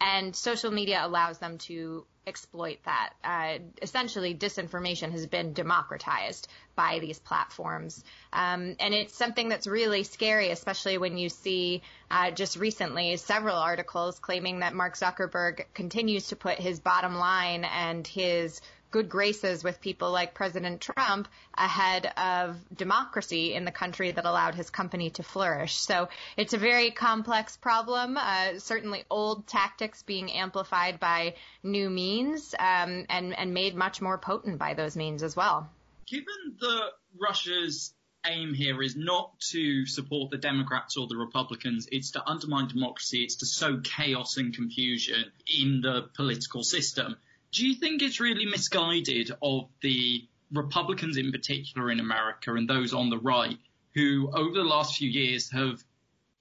and 0.02 0.36
social 0.36 0.72
media 0.72 1.00
allows 1.04 1.38
them 1.38 1.60
to 1.60 2.06
exploit 2.28 2.78
that. 2.86 3.14
Uh, 3.24 3.60
essentially, 3.82 4.36
disinformation 4.36 5.12
has 5.12 5.26
been 5.26 5.54
democratized 5.54 6.48
by 6.76 7.00
these 7.00 7.20
platforms. 7.20 8.04
Um, 8.32 8.76
and 8.80 8.94
it's 8.94 9.16
something 9.16 9.50
that's 9.50 9.68
really 9.68 10.04
scary, 10.04 10.50
especially 10.50 10.98
when 10.98 11.18
you 11.18 11.30
see 11.30 11.82
uh, 12.10 12.32
just 12.32 12.58
recently 12.58 13.18
several 13.18 13.56
articles 13.56 14.20
claiming 14.20 14.60
that 14.60 14.74
Mark 14.74 14.96
Zuckerberg 14.96 15.66
continues 15.74 16.28
to 16.28 16.36
put 16.36 16.60
his 16.60 16.80
bottom 16.80 17.16
line 17.16 17.66
and 17.66 18.06
his 18.06 18.62
good 18.92 19.10
graces 19.10 19.64
with 19.64 19.82
people 19.82 20.12
like 20.12 20.34
President 20.34 20.82
Trump 20.82 21.28
ahead 21.58 22.06
of 22.18 22.58
democracy 22.76 23.54
in 23.54 23.66
the 23.66 23.72
country 23.72 24.12
that 24.12 24.26
allowed 24.26 24.56
his 24.56 24.70
company 24.70 25.10
to 25.12 25.24
flourish. 25.24 25.76
So 25.76 26.10
it's 26.38 26.54
a 26.54 26.58
very 26.58 26.92
complex 26.92 27.58
problem, 27.58 28.18
uh, 28.18 28.60
certainly 28.60 29.04
old 29.10 29.48
tactics 29.48 30.04
being 30.04 30.32
amplified 30.32 31.00
by 31.00 31.36
new 31.64 31.90
means 31.90 32.54
um, 32.60 33.06
and, 33.10 33.38
and 33.38 33.54
made 33.54 33.76
much 33.76 34.02
more 34.02 34.18
potent 34.18 34.60
by 34.60 34.74
those 34.74 34.96
means 34.96 35.24
as 35.24 35.36
well. 35.36 35.70
Given 36.06 36.58
that 36.60 36.90
Russia's 37.20 37.94
aim 38.26 38.54
here 38.54 38.82
is 38.82 38.96
not 38.96 39.40
to 39.40 39.86
support 39.86 40.30
the 40.30 40.38
Democrats 40.38 40.98
or 40.98 41.08
the 41.08 41.18
Republicans. 41.18 41.88
It's 41.92 42.12
to 42.12 42.30
undermine 42.30 42.68
democracy. 42.68 43.24
It's 43.24 43.38
to 43.38 43.46
sow 43.46 43.80
chaos 43.80 44.38
and 44.38 44.54
confusion 44.54 45.32
in 45.48 45.82
the 45.82 46.10
political 46.14 46.64
system. 46.64 47.18
Do 47.52 47.68
you 47.68 47.76
think 47.76 48.02
it's 48.02 48.20
really 48.20 48.46
misguided 48.46 49.32
of 49.42 49.70
the 49.82 50.28
Republicans 50.52 51.18
in 51.18 51.32
particular 51.32 51.92
in 51.92 52.00
America 52.00 52.54
and 52.54 52.70
those 52.70 52.94
on 52.94 53.10
the 53.10 53.18
right 53.18 53.58
who 53.94 54.30
over 54.34 54.54
the 54.54 54.64
last 54.64 54.98
few 54.98 55.10
years 55.10 55.52
have 55.52 55.84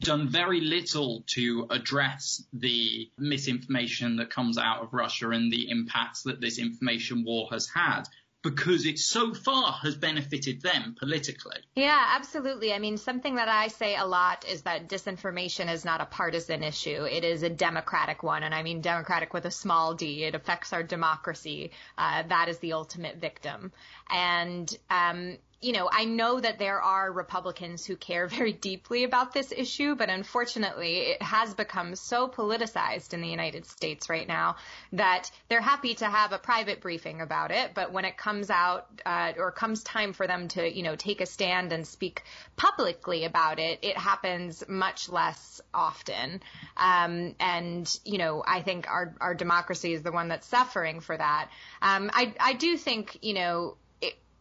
done 0.01 0.29
very 0.29 0.61
little 0.61 1.25
to 1.27 1.67
address 1.71 2.43
the 2.53 3.11
misinformation 3.19 4.17
that 4.17 4.31
comes 4.31 4.57
out 4.57 4.83
of 4.83 4.93
Russia 4.93 5.31
and 5.31 5.53
the 5.53 5.69
impacts 5.69 6.23
that 6.23 6.41
this 6.41 6.59
information 6.59 7.25
war 7.25 7.49
has 7.51 7.69
had 7.69 8.05
because 8.43 8.87
it 8.87 8.99
so 8.99 9.35
far 9.35 9.73
has 9.83 9.97
benefited 9.97 10.63
them 10.63 10.95
politically. 10.99 11.59
Yeah, 11.75 12.13
absolutely. 12.15 12.73
I 12.73 12.79
mean, 12.79 12.97
something 12.97 13.35
that 13.35 13.49
I 13.49 13.69
say 13.69 13.97
a 13.97 14.07
lot 14.07 14.47
is 14.49 14.63
that 14.63 14.89
disinformation 14.89 15.71
is 15.73 15.85
not 15.85 16.01
a 16.01 16.07
partisan 16.07 16.63
issue. 16.63 17.05
It 17.05 17.25
is 17.25 17.43
a 17.43 17.51
democratic 17.51 18.23
one. 18.23 18.43
And 18.43 18.55
I 18.55 18.63
mean 18.63 18.81
democratic 18.81 19.35
with 19.35 19.45
a 19.45 19.51
small 19.51 19.95
d. 19.95 20.25
It 20.25 20.35
affects 20.35 20.73
our 20.73 20.83
democracy. 20.83 21.73
Uh, 21.99 22.23
that 22.29 22.49
is 22.49 22.59
the 22.59 22.73
ultimate 22.73 23.17
victim. 23.17 23.73
And, 24.09 24.75
um, 24.89 25.37
you 25.61 25.73
know, 25.73 25.91
I 25.93 26.07
know 26.07 26.41
that 26.41 26.59
there 26.59 26.81
are 26.81 27.13
Republicans 27.13 27.85
who 27.85 27.97
care 27.97 28.27
very 28.41 28.53
deeply 28.53 29.05
about 29.05 29.33
this 29.33 29.53
issue, 29.53 29.95
but 29.95 30.09
unfortunately 30.09 30.99
it 30.99 31.23
has 31.23 31.55
become 31.55 31.95
so 31.95 32.29
politicized 32.29 33.13
in 33.13 33.21
the 33.21 33.29
United 33.29 33.67
States 33.67 34.09
right 34.09 34.27
now 34.27 34.57
that 34.93 35.31
they're 35.49 35.61
happy 35.61 35.95
to 35.97 36.07
have 36.07 36.33
a 36.33 36.39
private 36.39 36.81
briefing 36.81 37.21
about 37.21 37.51
it, 37.51 37.73
but 37.75 37.93
when 37.93 38.05
it 38.05 38.17
comes 38.17 38.51
out 38.51 38.87
uh, 39.05 39.33
or 39.37 39.53
comes 39.53 39.83
time 39.83 40.13
for 40.13 40.27
them 40.27 40.49
to, 40.49 40.71
you 40.71 40.83
know, 40.83 40.97
take 40.97 41.21
a 41.21 41.27
stand 41.27 41.73
and 41.73 41.87
speak 41.87 42.23
publicly 42.57 43.25
about 43.25 43.59
it, 43.59 43.81
it 43.83 43.97
happens 43.97 44.65
much 44.69 45.09
less 45.09 45.61
often. 45.75 46.41
Um, 46.77 47.35
and, 47.39 47.99
you 48.05 48.19
know, 48.19 48.43
I 48.47 48.63
think 48.63 48.89
our, 48.89 49.15
our 49.21 49.35
democracy 49.35 49.93
is 49.93 50.03
the 50.03 50.13
one 50.13 50.29
that's 50.29 50.47
suffering 50.47 51.01
for 51.01 51.17
that. 51.17 51.51
Um, 51.83 52.11
I, 52.13 52.35
I 52.41 52.53
do 52.55 52.77
think, 52.77 53.19
you 53.23 53.35
know, 53.35 53.77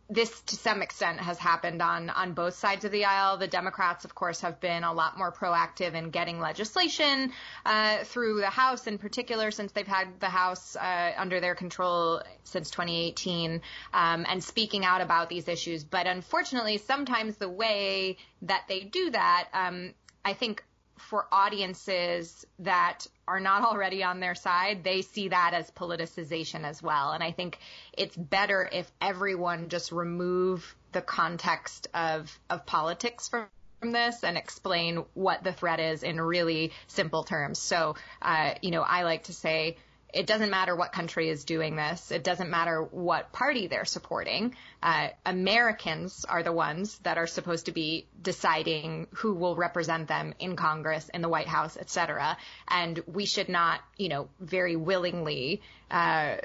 this 0.09 0.41
to 0.41 0.55
some 0.55 0.81
extent 0.81 1.19
has 1.19 1.37
happened 1.37 1.81
on 1.81 2.09
on 2.09 2.33
both 2.33 2.55
sides 2.55 2.83
of 2.83 2.91
the 2.91 3.05
aisle. 3.05 3.37
The 3.37 3.47
Democrats, 3.47 4.05
of 4.05 4.15
course, 4.15 4.41
have 4.41 4.59
been 4.59 4.83
a 4.83 4.91
lot 4.91 5.17
more 5.17 5.31
proactive 5.31 5.93
in 5.93 6.09
getting 6.09 6.39
legislation 6.39 7.31
uh, 7.65 8.03
through 8.05 8.39
the 8.39 8.49
House, 8.49 8.87
in 8.87 8.97
particular, 8.97 9.51
since 9.51 9.71
they've 9.71 9.85
had 9.85 10.19
the 10.19 10.29
House 10.29 10.75
uh, 10.75 11.11
under 11.15 11.39
their 11.39 11.53
control 11.53 12.23
since 12.43 12.71
2018, 12.71 13.61
um, 13.93 14.25
and 14.27 14.43
speaking 14.43 14.83
out 14.83 15.01
about 15.01 15.29
these 15.29 15.47
issues. 15.47 15.83
But 15.83 16.07
unfortunately, 16.07 16.79
sometimes 16.79 17.37
the 17.37 17.49
way 17.49 18.17
that 18.41 18.63
they 18.67 18.79
do 18.79 19.11
that, 19.11 19.49
um, 19.53 19.93
I 20.25 20.33
think, 20.33 20.63
for 20.99 21.27
audiences 21.31 22.45
that 22.59 23.07
are 23.27 23.39
not 23.39 23.63
already 23.63 24.03
on 24.03 24.19
their 24.19 24.35
side, 24.35 24.83
they 24.83 25.01
see 25.01 25.29
that 25.29 25.53
as 25.53 25.71
politicization 25.71 26.63
as 26.63 26.81
well. 26.81 27.11
And 27.11 27.23
I 27.23 27.31
think 27.31 27.59
it's 27.93 28.15
better 28.15 28.69
if 28.71 28.91
everyone 29.01 29.69
just 29.69 29.91
remove 29.91 30.75
the 30.91 31.01
context 31.01 31.87
of, 31.93 32.37
of 32.49 32.65
politics 32.65 33.29
from 33.29 33.47
from 33.79 33.91
this 33.93 34.23
and 34.23 34.37
explain 34.37 35.05
what 35.13 35.43
the 35.43 35.53
threat 35.53 35.79
is 35.79 36.03
in 36.03 36.19
really 36.19 36.73
simple 36.87 37.23
terms. 37.23 37.59
So, 37.59 37.95
uh, 38.21 38.55
you 38.61 38.71
know, 38.71 38.81
I 38.81 39.03
like 39.03 39.23
to 39.25 39.33
say 39.33 39.77
it 40.13 40.25
doesn't 40.25 40.49
matter 40.49 40.75
what 40.75 40.91
country 40.91 41.29
is 41.29 41.43
doing 41.43 41.75
this. 41.75 42.11
It 42.11 42.23
doesn't 42.23 42.49
matter 42.49 42.81
what 42.81 43.31
party 43.31 43.67
they're 43.67 43.85
supporting. 43.85 44.55
Uh, 44.81 45.09
Americans 45.25 46.25
are 46.25 46.43
the 46.43 46.51
ones 46.51 46.97
that 46.99 47.17
are 47.17 47.27
supposed 47.27 47.67
to 47.67 47.71
be 47.71 48.07
deciding 48.21 49.07
who 49.15 49.33
will 49.33 49.55
represent 49.55 50.07
them 50.07 50.33
in 50.39 50.55
Congress, 50.55 51.09
in 51.13 51.21
the 51.21 51.29
White 51.29 51.47
House, 51.47 51.77
et 51.79 51.89
cetera. 51.89 52.37
And 52.67 53.01
we 53.05 53.25
should 53.25 53.49
not, 53.49 53.81
you 53.97 54.09
know, 54.09 54.29
very 54.39 54.75
willingly, 54.75 55.61
uh, 55.91 56.37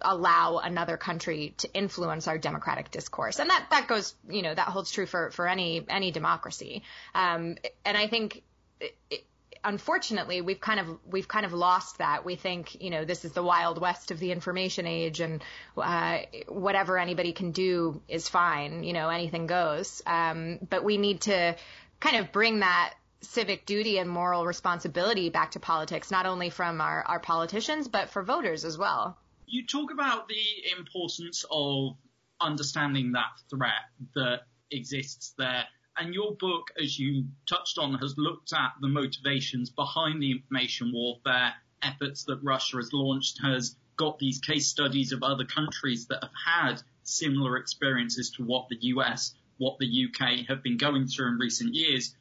allow 0.00 0.58
another 0.58 0.96
country 0.96 1.54
to 1.58 1.72
influence 1.74 2.28
our 2.28 2.38
democratic 2.38 2.90
discourse. 2.92 3.40
And 3.40 3.50
that, 3.50 3.66
that 3.70 3.88
goes, 3.88 4.14
you 4.28 4.42
know, 4.42 4.54
that 4.54 4.68
holds 4.68 4.92
true 4.92 5.06
for, 5.06 5.32
for 5.32 5.48
any, 5.48 5.84
any 5.88 6.12
democracy. 6.12 6.84
Um, 7.16 7.56
and 7.84 7.96
I 7.96 8.06
think 8.06 8.42
it, 8.80 9.24
unfortunately 9.64 10.40
we've 10.40 10.60
kind 10.60 10.80
of 10.80 10.98
we've 11.06 11.28
kind 11.28 11.46
of 11.46 11.52
lost 11.52 11.98
that. 11.98 12.24
We 12.24 12.36
think 12.36 12.80
you 12.82 12.90
know 12.90 13.04
this 13.04 13.24
is 13.24 13.32
the 13.32 13.42
wild 13.42 13.80
west 13.80 14.10
of 14.10 14.18
the 14.18 14.32
information 14.32 14.86
age 14.86 15.20
and 15.20 15.42
uh, 15.76 16.18
whatever 16.48 16.98
anybody 16.98 17.32
can 17.32 17.52
do 17.52 18.00
is 18.08 18.28
fine 18.28 18.84
you 18.84 18.92
know 18.92 19.08
anything 19.08 19.46
goes. 19.46 20.02
Um, 20.06 20.58
but 20.68 20.84
we 20.84 20.98
need 20.98 21.22
to 21.22 21.56
kind 22.00 22.16
of 22.16 22.32
bring 22.32 22.60
that 22.60 22.94
civic 23.20 23.66
duty 23.66 23.98
and 23.98 24.08
moral 24.08 24.46
responsibility 24.46 25.28
back 25.28 25.52
to 25.52 25.60
politics 25.60 26.10
not 26.10 26.26
only 26.26 26.50
from 26.50 26.80
our, 26.80 27.02
our 27.02 27.20
politicians 27.20 27.88
but 27.88 28.10
for 28.10 28.22
voters 28.22 28.64
as 28.64 28.78
well. 28.78 29.18
You 29.46 29.66
talk 29.66 29.90
about 29.90 30.28
the 30.28 30.78
importance 30.78 31.44
of 31.50 31.96
understanding 32.40 33.12
that 33.12 33.30
threat 33.50 33.90
that 34.14 34.42
exists 34.70 35.34
there. 35.38 35.64
And 35.98 36.14
your 36.14 36.34
book, 36.36 36.70
as 36.80 36.96
you 36.98 37.24
touched 37.48 37.76
on, 37.76 37.94
has 37.94 38.16
looked 38.16 38.52
at 38.52 38.72
the 38.80 38.88
motivations 38.88 39.68
behind 39.68 40.22
the 40.22 40.30
information 40.30 40.92
warfare 40.92 41.54
efforts 41.82 42.24
that 42.24 42.38
Russia 42.42 42.76
has 42.76 42.92
launched, 42.92 43.40
has 43.42 43.74
got 43.96 44.18
these 44.18 44.38
case 44.38 44.68
studies 44.68 45.12
of 45.12 45.24
other 45.24 45.44
countries 45.44 46.06
that 46.06 46.22
have 46.22 46.32
had 46.46 46.82
similar 47.02 47.56
experiences 47.56 48.30
to 48.30 48.44
what 48.44 48.68
the 48.68 48.78
US, 48.80 49.34
what 49.58 49.78
the 49.78 50.06
UK 50.06 50.46
have 50.46 50.62
been 50.62 50.76
going 50.76 51.08
through 51.08 51.32
in 51.32 51.38
recent 51.38 51.74
years. 51.74 52.14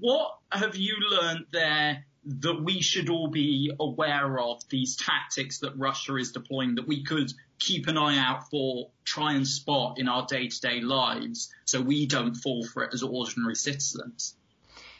What 0.00 0.38
have 0.50 0.74
you 0.74 0.96
learned 0.98 1.46
there 1.52 2.04
that 2.24 2.60
we 2.60 2.82
should 2.82 3.08
all 3.08 3.28
be 3.28 3.70
aware 3.78 4.40
of 4.40 4.60
these 4.68 4.96
tactics 4.96 5.60
that 5.60 5.78
Russia 5.78 6.16
is 6.16 6.32
deploying 6.32 6.74
that 6.74 6.88
we 6.88 7.04
could 7.04 7.32
keep 7.58 7.86
an 7.86 7.96
eye 7.96 8.18
out 8.18 8.50
for, 8.50 8.90
try 9.04 9.34
and 9.34 9.46
spot 9.46 9.98
in 9.98 10.08
our 10.08 10.26
day 10.26 10.48
to 10.48 10.60
day 10.60 10.80
lives 10.80 11.52
so 11.64 11.80
we 11.80 12.06
don't 12.06 12.34
fall 12.34 12.66
for 12.66 12.84
it 12.84 12.94
as 12.94 13.02
ordinary 13.02 13.56
citizens? 13.56 14.36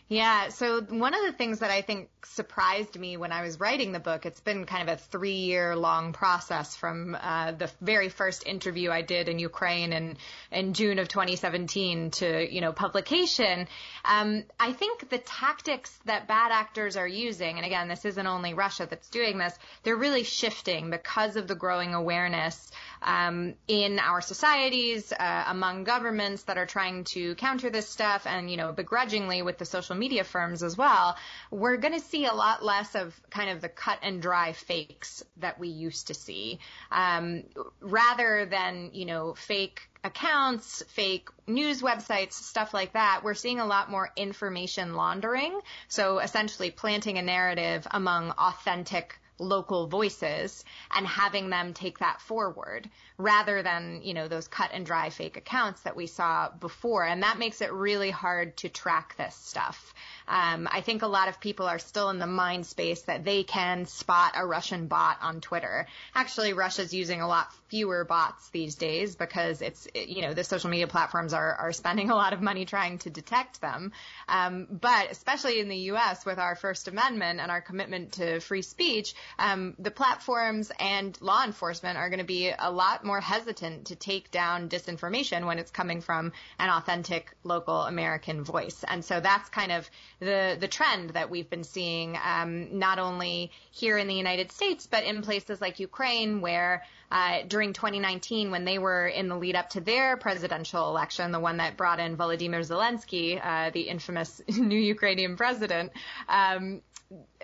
Yeah. 0.08 0.50
So 0.50 0.82
one 0.82 1.14
of 1.14 1.22
the 1.22 1.32
things 1.32 1.58
that 1.58 1.72
I 1.72 1.82
think 1.82 2.10
surprised 2.25 2.96
me 2.96 3.16
when 3.16 3.32
I 3.32 3.42
was 3.42 3.58
writing 3.58 3.90
the 3.90 3.98
book, 3.98 4.25
it's 4.25 4.38
been 4.38 4.64
kind 4.64 4.88
of 4.88 4.94
a 4.94 5.00
three 5.00 5.38
year 5.38 5.75
long 5.75 6.12
process 6.12 6.76
from 6.76 7.16
uh, 7.20 7.52
the 7.52 7.68
very 7.80 8.08
first 8.08 8.46
interview 8.46 8.92
I 8.92 9.02
did 9.02 9.28
in 9.28 9.40
Ukraine 9.40 9.92
in, 9.92 10.16
in 10.52 10.75
June 10.75 11.00
of 11.00 11.08
2017 11.08 12.12
to, 12.12 12.54
you 12.54 12.60
know, 12.60 12.72
publication. 12.72 13.66
Um, 14.04 14.44
I 14.60 14.72
think 14.72 15.08
the 15.10 15.18
tactics 15.18 15.98
that 16.04 16.28
bad 16.28 16.52
actors 16.52 16.96
are 16.96 17.08
using, 17.08 17.56
and 17.56 17.66
again, 17.66 17.88
this 17.88 18.04
isn't 18.04 18.26
only 18.26 18.54
Russia 18.54 18.86
that's 18.88 19.08
doing 19.08 19.38
this, 19.38 19.58
they're 19.82 19.96
really 19.96 20.22
shifting 20.22 20.90
because 20.90 21.34
of 21.34 21.48
the 21.48 21.56
growing 21.56 21.94
awareness 21.94 22.70
um, 23.02 23.54
in 23.66 23.98
our 23.98 24.20
societies, 24.20 25.12
uh, 25.12 25.44
among 25.48 25.82
governments 25.84 26.44
that 26.44 26.58
are 26.58 26.66
trying 26.66 27.04
to 27.04 27.34
counter 27.34 27.70
this 27.70 27.88
stuff, 27.88 28.26
and 28.26 28.50
you 28.50 28.56
know, 28.56 28.72
begrudgingly 28.72 29.42
with 29.42 29.58
the 29.58 29.64
social 29.64 29.95
media 29.98 30.24
firms 30.24 30.62
as 30.62 30.76
well, 30.76 31.16
we're 31.50 31.76
going 31.76 31.94
to 31.94 32.00
see 32.00 32.26
a 32.26 32.32
lot 32.32 32.64
less 32.64 32.94
of 32.94 33.18
kind 33.30 33.50
of 33.50 33.60
the 33.60 33.68
cut 33.68 33.98
and 34.02 34.22
dry 34.22 34.52
fakes 34.52 35.24
that 35.38 35.58
we 35.58 35.68
used 35.68 36.08
to 36.08 36.14
see, 36.14 36.58
um, 36.90 37.44
rather 37.80 38.46
than 38.46 38.90
you 38.92 39.06
know 39.06 39.34
fake 39.34 39.88
accounts, 40.04 40.82
fake 40.88 41.28
news 41.46 41.82
websites, 41.82 42.32
stuff 42.32 42.72
like 42.72 42.92
that, 42.92 43.22
we're 43.24 43.34
seeing 43.34 43.60
a 43.60 43.66
lot 43.66 43.90
more 43.90 44.10
information 44.16 44.94
laundering. 44.94 45.60
So 45.88 46.18
essentially 46.18 46.70
planting 46.70 47.18
a 47.18 47.22
narrative 47.22 47.86
among 47.90 48.30
authentic 48.30 49.18
local 49.38 49.87
voices 49.87 50.64
and 50.95 51.07
having 51.07 51.50
them 51.50 51.75
take 51.75 51.99
that 51.99 52.21
forward 52.21 52.88
rather 53.19 53.62
than, 53.62 54.00
you 54.02 54.14
know, 54.14 54.28
those 54.28 54.49
cut 54.49 54.71
and 54.73 54.87
dry 54.87 55.11
fake 55.11 55.37
accounts 55.37 55.83
that 55.83 55.97
we 55.97 56.07
saw 56.07 56.50
before. 56.61 57.05
And 57.05 57.23
that 57.23 57.38
makes 57.38 57.61
it 57.61 57.73
really 57.73 58.11
hard 58.11 58.57
to 58.59 58.69
track 58.69 59.16
this 59.16 59.35
stuff. 59.35 59.95
Um, 60.28 60.68
I 60.71 60.80
think 60.80 61.02
a 61.02 61.06
lot 61.06 61.28
of 61.28 61.40
people 61.40 61.66
are 61.66 61.78
still 61.78 62.11
in 62.11 62.18
the 62.18 62.26
mind 62.26 62.66
space 62.66 63.02
that 63.02 63.25
they 63.25 63.42
can 63.42 63.87
spot 63.87 64.33
a 64.37 64.47
Russian 64.47 64.87
bot 64.87 65.18
on 65.23 65.40
Twitter. 65.40 65.87
Actually, 66.14 66.52
Russia's 66.52 66.92
using 66.92 67.21
a 67.21 67.28
lot 67.28 67.52
fewer 67.68 68.04
bots 68.04 68.49
these 68.50 68.76
days 68.76 69.16
because 69.16 69.62
it's, 69.62 69.88
you 69.95 70.23
know, 70.23 70.35
the 70.35 70.45
social 70.45 70.71
media 70.71 70.87
platforms 70.87 71.33
are, 71.33 71.54
are 71.54 71.73
spending 71.73 72.11
a 72.11 72.14
lot 72.14 72.33
of 72.33 72.40
money 72.40 72.64
trying 72.64 72.99
to 72.99 73.11
detect 73.11 73.61
them. 73.61 73.92
Um, 74.28 74.66
but 74.71 75.11
especially 75.11 75.61
in 75.61 75.68
the 75.68 75.76
U.S. 75.76 76.25
with 76.25 76.38
our 76.38 76.54
First 76.54 76.88
Amendment 76.88 77.40
and 77.40 77.50
our 77.50 77.61
commitment 77.61 78.12
to 78.12 78.40
free 78.40 78.62
speech, 78.62 79.14
um, 79.38 79.75
the 79.78 79.90
platforms 79.90 80.71
and 80.78 81.16
law 81.21 81.45
enforcement 81.45 81.99
are 81.99 82.09
going 82.09 82.18
to 82.21 82.25
be 82.25 82.52
a 82.56 82.71
lot 82.71 83.04
more 83.04 83.21
hesitant 83.21 83.87
to 83.87 83.97
take 83.97 84.30
down 84.30 84.68
disinformation 84.68 85.47
when 85.47 85.59
it's 85.59 85.71
coming 85.71 86.00
from 86.00 86.33
an 86.59 86.71
authentic 86.71 87.35
local 87.45 87.83
American 87.83 88.45
voice. 88.45 88.85
And 88.87 89.04
so 89.04 89.21
that's 89.21 89.49
kind 89.49 89.73
of 89.73 89.88
the 90.18 90.56
the 90.58 90.68
trend 90.68 91.11
that 91.11 91.30
we've 91.30 91.49
been 91.49 91.64
seeing, 91.64 92.18
um, 92.25 92.78
not 92.78 92.99
only 92.99 93.50
here 93.70 93.99
in 93.99 94.08
the 94.08 94.14
United 94.14 94.50
States, 94.52 94.87
but 94.87 95.04
in 95.04 95.23
places 95.23 95.61
like 95.61 95.78
Ukraine, 95.78 96.40
where 96.40 96.85
uh, 97.11 97.42
during 97.46 97.73
2019, 97.73 98.50
when 98.50 98.64
they 98.64 98.78
were 98.78 99.06
in 99.06 99.28
the 99.28 99.37
lead 99.37 99.56
up 99.56 99.70
to 99.70 99.80
their 99.80 100.16
presidential 100.16 100.88
election, 100.88 101.32
the 101.32 101.40
one 101.40 101.58
that 101.58 101.76
brought 101.76 102.00
in 102.00 102.16
Volodymyr 102.16 102.61
Zelensky, 102.66 103.40
uh, 103.42 103.70
the 103.70 103.82
infamous 103.82 104.40
new 104.49 104.78
Ukrainian 104.78 105.37
president, 105.37 105.92
um, 106.28 106.80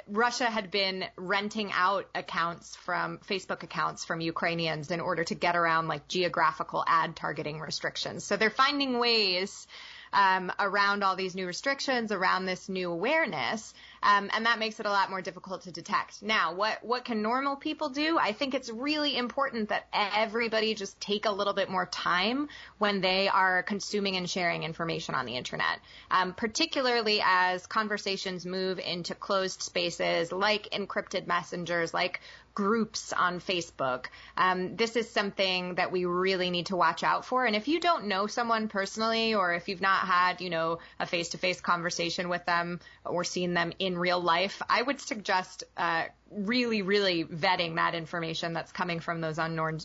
Russia 0.09 0.47
had 0.47 0.71
been 0.71 1.05
renting 1.17 1.71
out 1.73 2.09
accounts 2.15 2.75
from 2.75 3.19
Facebook 3.19 3.63
accounts 3.63 4.05
from 4.05 4.21
Ukrainians 4.21 4.91
in 4.91 5.01
order 5.01 5.23
to 5.25 5.35
get 5.35 5.55
around 5.55 5.87
like 5.87 6.09
geographical 6.09 6.83
ad 6.87 7.15
targeting 7.15 7.61
restrictions. 7.61 8.25
So 8.25 8.37
they're 8.37 8.51
finding 8.51 8.99
ways 8.99 9.69
um, 10.13 10.53
around 10.59 11.03
all 11.03 11.17
these 11.17 11.35
new 11.35 11.47
restrictions, 11.47 12.13
around 12.13 12.47
this 12.47 12.69
new 12.69 12.91
awareness, 12.91 13.75
um, 14.03 14.31
and 14.33 14.47
that 14.47 14.59
makes 14.59 14.81
it 14.81 14.87
a 14.87 14.91
lot 14.91 15.11
more 15.11 15.23
difficult 15.23 15.63
to 15.63 15.73
detect. 15.73 16.23
Now, 16.23 16.55
what 16.55 16.83
what 16.83 17.05
can 17.05 17.23
normal 17.23 17.57
people 17.57 17.89
do? 17.89 18.19
I 18.19 18.33
think 18.33 18.55
it's 18.55 18.71
really 18.71 19.17
important 19.17 19.69
that 19.69 19.87
everybody 19.93 20.75
just 20.75 21.01
take 21.01 21.27
a 21.27 21.31
little 21.31 21.55
bit 21.55 21.71
more 21.71 21.87
time 21.87 22.49
when 22.79 23.01
they 23.01 23.29
are 23.29 23.63
consuming 23.63 24.17
and 24.17 24.29
sharing 24.29 24.63
information 24.63 25.15
on 25.15 25.27
the 25.27 25.37
internet, 25.37 25.81
um, 26.11 26.35
particularly 26.35 27.23
as 27.25 27.67
conversations 27.67 28.47
move 28.47 28.79
into 28.79 29.15
closed 29.15 29.63
spaces 29.63 30.33
like 30.33 30.69
encrypted 30.73 31.27
messengers, 31.27 31.95
like 31.95 32.21
groups 32.55 33.13
on 33.13 33.41
Facebook. 33.41 34.07
Um, 34.37 34.77
this 34.77 34.97
is 34.97 35.09
something 35.09 35.77
that 35.77 35.91
we 35.91 36.05
really 36.05 36.51
need 36.51 36.67
to 36.67 36.77
watch 36.77 37.03
out 37.03 37.25
for. 37.25 37.47
And 37.47 37.57
if 37.57 37.69
you 37.69 37.81
don't 37.81 38.07
know 38.07 38.27
someone 38.27 38.69
personally, 38.69 39.35
or 39.35 39.55
if 39.55 39.69
you've 39.69 39.81
not 39.81 40.07
had, 40.07 40.41
you 40.41 40.51
know, 40.51 40.79
a 41.01 41.07
face-to-face 41.07 41.61
conversation 41.61 42.29
with 42.29 42.45
them 42.45 42.81
or 43.05 43.25
seen 43.25 43.55
them 43.55 43.73
in 43.79 43.92
real 43.99 44.21
life, 44.21 44.61
I 44.69 44.83
would 44.83 45.01
suggest 45.01 45.65
uh, 45.77 46.05
really, 46.35 46.83
really 46.83 47.25
vetting 47.25 47.77
that 47.77 47.95
information 47.95 48.53
that's 48.53 48.73
coming 48.73 49.01
from 49.01 49.21
those 49.21 49.39
unknown 49.39 49.79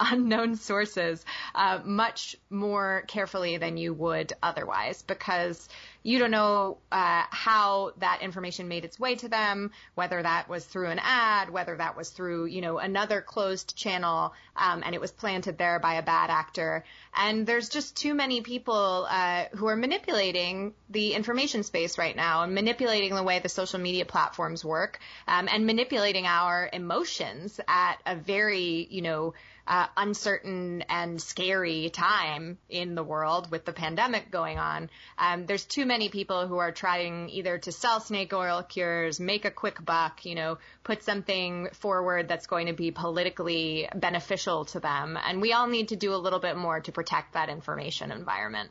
unknown 0.00 0.56
sources 0.56 1.24
uh, 1.54 1.80
much 1.84 2.36
more 2.50 3.04
carefully 3.08 3.56
than 3.56 3.76
you 3.76 3.92
would 3.94 4.32
otherwise, 4.42 5.02
because 5.02 5.68
you 6.02 6.18
don't 6.18 6.30
know 6.30 6.78
uh, 6.92 7.24
how 7.30 7.92
that 7.98 8.22
information 8.22 8.68
made 8.68 8.84
its 8.84 8.98
way 8.98 9.16
to 9.16 9.28
them, 9.28 9.72
whether 9.94 10.22
that 10.22 10.48
was 10.48 10.64
through 10.64 10.90
an 10.90 11.00
ad, 11.02 11.50
whether 11.50 11.76
that 11.76 11.96
was 11.96 12.10
through 12.10 12.46
you 12.46 12.60
know 12.60 12.78
another 12.78 13.20
closed 13.20 13.76
channel, 13.76 14.32
um, 14.56 14.82
and 14.84 14.94
it 14.94 15.00
was 15.00 15.10
planted 15.10 15.58
there 15.58 15.78
by 15.78 15.94
a 15.94 16.02
bad 16.02 16.30
actor. 16.30 16.84
And 17.14 17.46
there's 17.46 17.68
just 17.68 17.96
too 17.96 18.14
many 18.14 18.40
people 18.42 19.06
uh, 19.08 19.44
who 19.54 19.66
are 19.66 19.76
manipulating 19.76 20.74
the 20.90 21.14
information 21.14 21.62
space 21.62 21.98
right 21.98 22.14
now 22.14 22.42
and 22.42 22.54
manipulating 22.54 23.14
the 23.14 23.22
way 23.22 23.38
the 23.38 23.48
social 23.48 23.80
media 23.80 24.04
platforms 24.04 24.64
work 24.64 25.00
um, 25.26 25.48
and 25.50 25.66
manipulating 25.76 26.24
our 26.24 26.70
emotions 26.72 27.60
at 27.68 27.96
a 28.06 28.16
very, 28.16 28.88
you 28.90 29.02
know, 29.02 29.34
uh, 29.66 29.86
uncertain 29.94 30.82
and 30.88 31.20
scary 31.20 31.90
time 31.90 32.56
in 32.70 32.94
the 32.94 33.02
world 33.02 33.50
with 33.50 33.66
the 33.66 33.74
pandemic 33.74 34.30
going 34.30 34.58
on. 34.58 34.88
Um, 35.18 35.44
there's 35.44 35.66
too 35.66 35.84
many 35.84 36.08
people 36.08 36.46
who 36.46 36.56
are 36.56 36.72
trying 36.72 37.28
either 37.28 37.58
to 37.58 37.72
sell 37.72 38.00
snake 38.00 38.32
oil 38.32 38.62
cures, 38.62 39.20
make 39.20 39.44
a 39.44 39.50
quick 39.50 39.84
buck, 39.84 40.24
you 40.24 40.34
know, 40.34 40.56
put 40.82 41.02
something 41.02 41.68
forward 41.74 42.26
that's 42.26 42.46
going 42.46 42.68
to 42.68 42.72
be 42.72 42.90
politically 42.90 43.86
beneficial 43.94 44.64
to 44.66 44.80
them. 44.80 45.18
And 45.22 45.42
we 45.42 45.52
all 45.52 45.66
need 45.66 45.88
to 45.88 45.96
do 45.96 46.14
a 46.14 46.16
little 46.16 46.40
bit 46.40 46.56
more 46.56 46.80
to 46.80 46.90
protect 46.90 47.34
that 47.34 47.50
information 47.50 48.12
environment. 48.12 48.70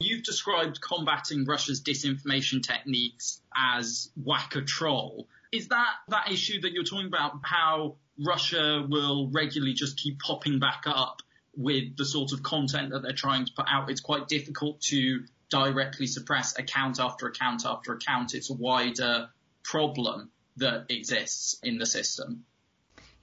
You've 0.00 0.24
described 0.24 0.82
combating 0.82 1.46
Russia's 1.46 1.80
disinformation 1.80 2.62
techniques 2.62 3.40
as 3.56 4.10
whack 4.22 4.54
a 4.54 4.60
troll. 4.60 5.26
Is 5.52 5.68
that 5.68 5.92
that 6.08 6.30
issue 6.30 6.60
that 6.62 6.72
you're 6.72 6.84
talking 6.84 7.06
about? 7.06 7.32
How 7.44 7.96
Russia 8.18 8.86
will 8.88 9.30
regularly 9.30 9.74
just 9.74 9.98
keep 9.98 10.18
popping 10.18 10.58
back 10.58 10.84
up 10.86 11.20
with 11.54 11.96
the 11.96 12.04
sort 12.04 12.32
of 12.32 12.42
content 12.42 12.90
that 12.90 13.02
they're 13.02 13.12
trying 13.12 13.44
to 13.44 13.52
put 13.54 13.66
out. 13.68 13.90
It's 13.90 14.00
quite 14.00 14.28
difficult 14.28 14.80
to 14.82 15.24
directly 15.50 16.06
suppress 16.06 16.58
account 16.58 16.98
after 16.98 17.26
account 17.26 17.66
after 17.66 17.92
account. 17.92 18.34
It's 18.34 18.50
a 18.50 18.54
wider 18.54 19.28
problem 19.62 20.30
that 20.56 20.86
exists 20.88 21.58
in 21.62 21.78
the 21.78 21.86
system. 21.86 22.44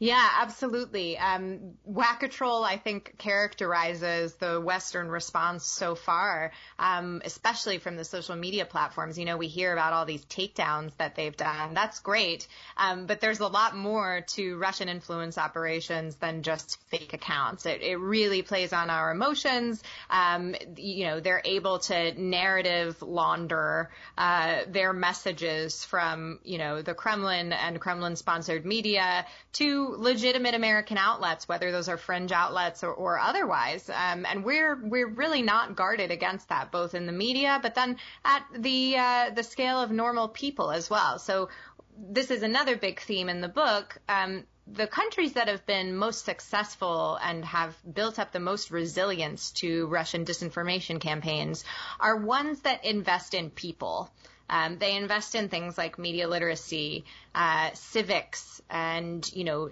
Yeah, 0.02 0.30
absolutely. 0.40 1.18
Um, 1.18 1.74
Whack-A-Troll, 1.84 2.64
I 2.64 2.78
think, 2.78 3.18
characterizes 3.18 4.34
the 4.36 4.62
Western 4.62 5.10
response 5.10 5.66
so 5.66 5.94
far, 5.94 6.54
um, 6.80 7.22
especially 7.26 7.80
from 7.80 7.98
the 7.98 8.06
social 8.06 8.38
media 8.38 8.64
platforms. 8.64 9.20
You 9.20 9.26
know, 9.26 9.36
we 9.36 9.48
hear 9.48 9.74
about 9.74 9.92
all 9.92 10.06
these 10.06 10.24
takedowns 10.24 10.96
that 11.00 11.16
they've 11.16 11.36
done. 11.36 11.74
That's 11.74 12.00
great. 12.00 12.48
Um, 12.78 13.08
but 13.08 13.20
there's 13.20 13.42
a 13.42 13.48
lot 13.48 13.76
more 13.76 14.22
to 14.36 14.58
Russian 14.58 14.88
influence 14.88 15.38
operations 15.38 16.16
than 16.16 16.44
just 16.44 16.80
fake 16.90 17.14
accounts. 17.14 17.66
It, 17.66 17.82
it 17.82 17.98
really 17.98 18.42
plays 18.42 18.72
on 18.72 18.90
our 18.90 19.12
emotions. 19.12 19.84
Um, 20.10 20.56
you 20.78 21.08
know, 21.08 21.20
they're 21.20 21.42
able 21.44 21.80
to 21.80 22.14
narrative 22.14 23.02
launder 23.02 23.90
uh, 24.18 24.60
their 24.70 24.94
messages 24.94 25.84
from, 25.84 26.40
you 26.46 26.58
know, 26.58 26.82
the 26.82 26.94
Kremlin 26.94 27.52
and 27.52 27.82
Kremlin 27.82 28.16
sponsored 28.16 28.66
media 28.66 29.26
to 29.54 29.89
legitimate 29.98 30.56
American 30.56 30.98
outlets, 30.98 31.48
whether 31.48 31.72
those 31.72 31.90
are 31.90 31.98
fringe 31.98 32.32
outlets 32.32 32.84
or, 32.84 32.94
or 32.94 33.20
otherwise. 33.20 33.90
Um, 33.90 34.26
and 34.26 34.44
we're 34.44 34.80
we're 34.82 35.08
really 35.08 35.42
not 35.42 35.76
guarded 35.76 36.12
against 36.12 36.50
that, 36.50 36.72
both 36.72 36.96
in 36.96 37.06
the 37.06 37.12
media, 37.12 37.60
but 37.62 37.76
then 37.76 37.98
at 38.24 38.44
the 38.56 38.98
uh, 38.98 39.30
the 39.32 39.44
scale 39.44 39.80
of 39.82 39.92
normal 39.92 40.28
people 40.28 40.72
as 40.72 40.90
well. 40.90 41.20
So 41.20 41.50
this 41.98 42.32
is 42.32 42.44
another 42.44 42.78
big 42.78 43.02
theme 43.02 43.30
in 43.30 43.42
the 43.42 43.50
book. 43.50 43.98
Um, 44.08 44.46
the 44.72 44.88
countries 44.88 45.34
that 45.34 45.48
have 45.48 45.66
been 45.66 45.96
most 45.96 46.26
successful 46.26 47.18
and 47.22 47.44
have 47.44 47.76
built 47.92 48.20
up 48.20 48.32
the 48.32 48.40
most 48.40 48.72
resilience 48.72 49.52
to 49.52 49.88
Russian 49.88 50.26
disinformation 50.26 51.00
campaigns 51.00 51.66
are 52.00 52.16
ones 52.16 52.62
that 52.62 52.86
invest 52.86 53.34
in 53.34 53.50
people. 53.50 54.12
Um, 54.50 54.78
they 54.78 54.96
invest 54.96 55.36
in 55.36 55.50
things 55.50 55.78
like 55.78 56.00
media 56.00 56.28
literacy, 56.28 57.06
uh, 57.36 57.70
civics, 57.74 58.62
and 58.70 59.30
you 59.34 59.44
know 59.44 59.70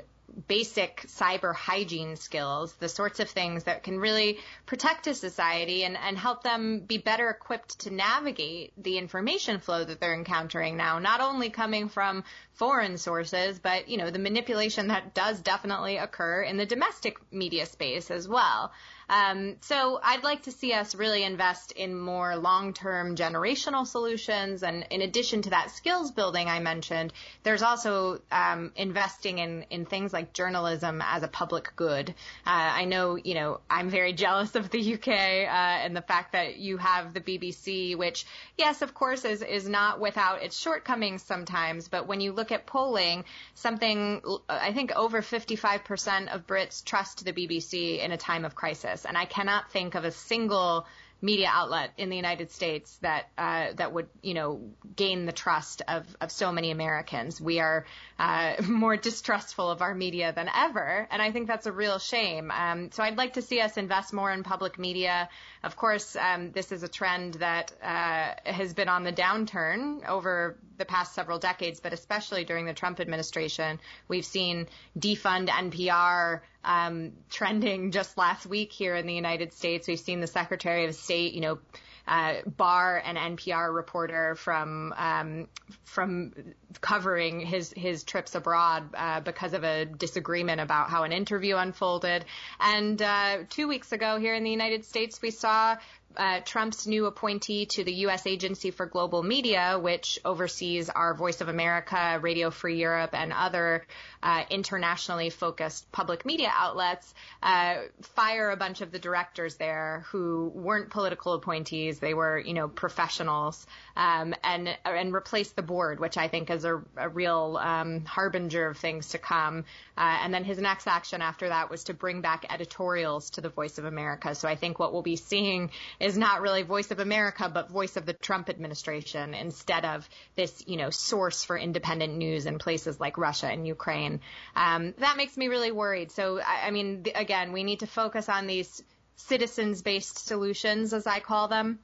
basic 0.47 1.05
cyber 1.07 1.55
hygiene 1.55 2.15
skills, 2.15 2.73
the 2.73 2.89
sorts 2.89 3.19
of 3.19 3.29
things 3.29 3.63
that 3.63 3.83
can 3.83 3.99
really 3.99 4.37
protect 4.65 5.07
a 5.07 5.13
society 5.13 5.83
and, 5.83 5.97
and 5.97 6.17
help 6.17 6.43
them 6.43 6.79
be 6.81 6.97
better 6.97 7.29
equipped 7.29 7.79
to 7.79 7.93
navigate 7.93 8.71
the 8.77 8.97
information 8.97 9.59
flow 9.59 9.83
that 9.83 9.99
they're 9.99 10.13
encountering 10.13 10.77
now, 10.77 10.99
not 10.99 11.21
only 11.21 11.49
coming 11.49 11.89
from 11.89 12.23
foreign 12.53 12.97
sources, 12.97 13.57
but 13.59 13.87
you 13.87 13.97
know 13.97 14.11
the 14.11 14.19
manipulation 14.19 14.87
that 14.87 15.13
does 15.13 15.39
definitely 15.39 15.97
occur 15.97 16.41
in 16.41 16.57
the 16.57 16.65
domestic 16.65 17.17
media 17.31 17.65
space 17.65 18.11
as 18.11 18.27
well. 18.27 18.71
Um, 19.09 19.55
so 19.61 19.99
I'd 20.03 20.23
like 20.23 20.43
to 20.43 20.51
see 20.51 20.73
us 20.73 20.93
really 20.93 21.23
invest 21.23 21.71
in 21.71 21.97
more 21.97 22.35
long-term 22.35 23.15
generational 23.15 23.87
solutions. 23.87 24.63
And 24.63 24.85
in 24.89 25.01
addition 25.01 25.41
to 25.43 25.51
that 25.51 25.71
skills 25.71 26.11
building 26.11 26.49
I 26.49 26.59
mentioned, 26.59 27.13
there's 27.43 27.61
also 27.61 28.21
um, 28.31 28.71
investing 28.75 29.39
in, 29.39 29.65
in 29.69 29.85
things 29.85 30.11
like 30.11 30.33
journalism 30.33 31.01
as 31.03 31.23
a 31.23 31.27
public 31.27 31.71
good. 31.75 32.09
Uh, 32.09 32.13
I 32.45 32.85
know, 32.85 33.15
you 33.15 33.33
know, 33.33 33.61
I'm 33.69 33.89
very 33.89 34.13
jealous 34.13 34.55
of 34.55 34.69
the 34.69 34.95
UK 34.95 35.07
uh, 35.07 35.11
and 35.11 35.95
the 35.95 36.01
fact 36.01 36.33
that 36.33 36.57
you 36.57 36.77
have 36.77 37.13
the 37.13 37.21
BBC, 37.21 37.97
which, 37.97 38.25
yes, 38.57 38.81
of 38.81 38.93
course, 38.93 39.23
is, 39.23 39.41
is 39.41 39.69
not 39.69 40.01
without 40.01 40.43
its 40.43 40.59
shortcomings 40.59 41.21
sometimes. 41.23 41.87
But 41.87 42.07
when 42.07 42.19
you 42.19 42.33
look 42.33 42.51
at 42.51 42.65
polling, 42.65 43.23
something, 43.53 44.21
I 44.49 44.73
think 44.73 44.91
over 44.95 45.21
55% 45.21 46.33
of 46.33 46.45
Brits 46.45 46.83
trust 46.83 47.23
the 47.23 47.31
BBC 47.31 47.99
in 47.99 48.11
a 48.11 48.17
time 48.17 48.43
of 48.43 48.55
crisis 48.55 48.96
and 49.05 49.17
I 49.17 49.25
cannot 49.25 49.71
think 49.71 49.95
of 49.95 50.05
a 50.05 50.11
single 50.11 50.85
media 51.21 51.49
outlet 51.51 51.91
in 51.97 52.09
the 52.09 52.15
United 52.15 52.51
States 52.51 52.97
that 52.97 53.29
uh, 53.37 53.67
that 53.75 53.91
would 53.91 54.07
you 54.21 54.33
know 54.33 54.61
gain 54.95 55.25
the 55.25 55.31
trust 55.31 55.81
of 55.87 56.05
of 56.21 56.31
so 56.31 56.51
many 56.51 56.71
Americans. 56.71 57.41
We 57.41 57.59
are 57.59 57.85
uh, 58.19 58.55
more 58.67 58.97
distrustful 58.97 59.69
of 59.69 59.81
our 59.81 59.95
media 59.95 60.31
than 60.33 60.49
ever, 60.53 61.07
and 61.09 61.21
I 61.21 61.31
think 61.31 61.47
that's 61.47 61.65
a 61.65 61.71
real 61.71 61.97
shame. 61.99 62.51
Um, 62.51 62.91
so 62.91 63.03
I'd 63.03 63.17
like 63.17 63.33
to 63.33 63.41
see 63.41 63.59
us 63.61 63.77
invest 63.77 64.13
more 64.13 64.31
in 64.31 64.43
public 64.43 64.77
media. 64.77 65.29
Of 65.63 65.75
course, 65.75 66.15
um, 66.15 66.51
this 66.51 66.71
is 66.71 66.83
a 66.83 66.87
trend 66.87 67.35
that 67.35 67.73
uh, 67.81 68.33
has 68.45 68.73
been 68.73 68.89
on 68.89 69.03
the 69.03 69.13
downturn 69.13 70.07
over 70.07 70.57
the 70.77 70.85
past 70.85 71.15
several 71.15 71.39
decades, 71.39 71.79
but 71.79 71.93
especially 71.93 72.45
during 72.45 72.65
the 72.65 72.73
Trump 72.73 72.99
administration, 72.99 73.79
we've 74.07 74.25
seen 74.25 74.67
defund 74.97 75.47
NPR 75.49 76.41
um, 76.63 77.13
trending 77.29 77.91
just 77.91 78.17
last 78.17 78.45
week 78.45 78.71
here 78.71 78.95
in 78.95 79.07
the 79.07 79.13
United 79.13 79.53
States. 79.53 79.87
We've 79.87 79.99
seen 79.99 80.19
the 80.19 80.27
Secretary 80.27 80.85
of 80.85 80.95
State, 80.95 81.33
you 81.33 81.41
know, 81.41 81.59
uh, 82.07 82.35
bar 82.45 83.01
an 83.03 83.15
NPR 83.15 83.73
reporter 83.73 84.35
from 84.35 84.93
um, 84.97 85.47
from 85.83 86.33
covering 86.79 87.41
his 87.41 87.73
his 87.75 88.03
trips 88.03 88.33
abroad 88.33 88.89
uh, 88.95 89.19
because 89.19 89.53
of 89.53 89.63
a 89.63 89.85
disagreement 89.85 90.61
about 90.61 90.89
how 90.89 91.03
an 91.03 91.11
interview 91.11 91.57
unfolded. 91.57 92.23
And 92.59 93.01
uh, 93.01 93.39
two 93.49 93.67
weeks 93.67 93.91
ago, 93.91 94.17
here 94.19 94.33
in 94.33 94.43
the 94.43 94.51
United 94.51 94.85
States, 94.85 95.21
we 95.21 95.31
saw 95.31 95.75
uh, 96.17 96.39
Trump's 96.43 96.87
new 96.87 97.05
appointee 97.05 97.67
to 97.67 97.83
the 97.83 97.93
U.S. 97.93 98.25
Agency 98.25 98.71
for 98.71 98.85
Global 98.85 99.23
Media, 99.23 99.77
which 99.79 100.19
oversees 100.25 100.89
our 100.89 101.13
Voice 101.13 101.41
of 101.41 101.47
America, 101.47 102.19
Radio 102.21 102.49
Free 102.49 102.79
Europe, 102.79 103.11
and 103.13 103.31
other 103.31 103.85
uh, 104.23 104.43
internationally 104.49 105.29
focused 105.29 105.89
public 105.91 106.25
media 106.25 106.51
outlets, 106.51 107.13
uh, 107.43 107.75
fire 108.15 108.49
a 108.49 108.57
bunch 108.57 108.81
of 108.81 108.91
the 108.91 108.99
directors 108.99 109.55
there 109.55 110.05
who 110.11 110.51
weren't 110.55 110.89
political 110.89 111.33
appointees; 111.33 111.99
they 111.99 112.13
were, 112.13 112.39
you 112.39 112.53
know, 112.53 112.67
professionals, 112.67 113.65
um, 113.95 114.33
and 114.43 114.75
and 114.85 115.13
replace 115.13 115.51
the 115.51 115.61
board, 115.61 115.99
which 115.99 116.17
I 116.17 116.27
think 116.27 116.49
is 116.49 116.65
a, 116.65 116.81
a 116.97 117.09
real 117.09 117.59
um, 117.61 118.05
harbinger 118.05 118.67
of 118.67 118.77
things 118.77 119.09
to 119.09 119.19
come. 119.19 119.65
Uh, 119.97 120.17
and 120.23 120.33
then 120.33 120.43
his 120.43 120.57
next 120.57 120.87
action 120.87 121.21
after 121.21 121.49
that 121.49 121.69
was 121.69 121.85
to 121.85 121.93
bring 121.93 122.21
back 122.21 122.45
editorials 122.51 123.29
to 123.31 123.41
the 123.41 123.49
Voice 123.49 123.77
of 123.77 123.85
America. 123.85 124.33
So 124.35 124.47
I 124.47 124.55
think 124.55 124.79
what 124.79 124.93
we'll 124.93 125.01
be 125.01 125.15
seeing 125.15 125.69
is 126.07 126.17
not 126.17 126.41
really 126.41 126.63
Voice 126.63 126.89
of 126.91 126.99
America, 126.99 127.51
but 127.53 127.69
Voice 127.69 127.97
of 127.97 128.05
the 128.05 128.13
Trump 128.13 128.49
administration 128.49 129.33
instead 129.33 129.83
of 129.83 130.09
this, 130.35 130.63
you 130.65 130.77
know, 130.77 130.89
source 130.89 131.43
for 131.43 131.57
independent 131.57 132.15
news 132.15 132.45
in 132.45 132.57
places 132.59 132.97
like 132.99 133.17
Russia 133.17 133.47
and 133.47 133.67
Ukraine. 133.67 134.21
Um, 134.55 134.93
that 134.99 135.17
makes 135.17 135.35
me 135.35 135.49
really 135.49 135.71
worried. 135.71 136.11
So, 136.11 136.39
I, 136.39 136.67
I 136.67 136.71
mean, 136.71 137.03
th- 137.03 137.15
again, 137.19 137.51
we 137.51 137.63
need 137.63 137.81
to 137.81 137.87
focus 137.87 138.29
on 138.29 138.47
these 138.47 138.81
citizens 139.17 139.81
based 139.81 140.25
solutions, 140.25 140.93
as 140.93 141.05
I 141.05 141.19
call 141.19 141.49
them. 141.49 141.79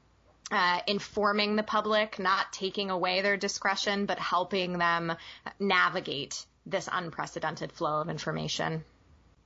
Uh, 0.52 0.80
informing 0.88 1.56
the 1.56 1.64
public, 1.64 2.20
not 2.20 2.52
taking 2.52 2.92
away 2.92 3.22
their 3.22 3.38
discretion, 3.38 4.06
but 4.06 4.20
helping 4.20 4.78
them 4.78 5.14
navigate 5.58 6.46
this 6.66 6.88
unprecedented 6.92 7.72
flow 7.72 8.02
of 8.02 8.10
information. 8.10 8.84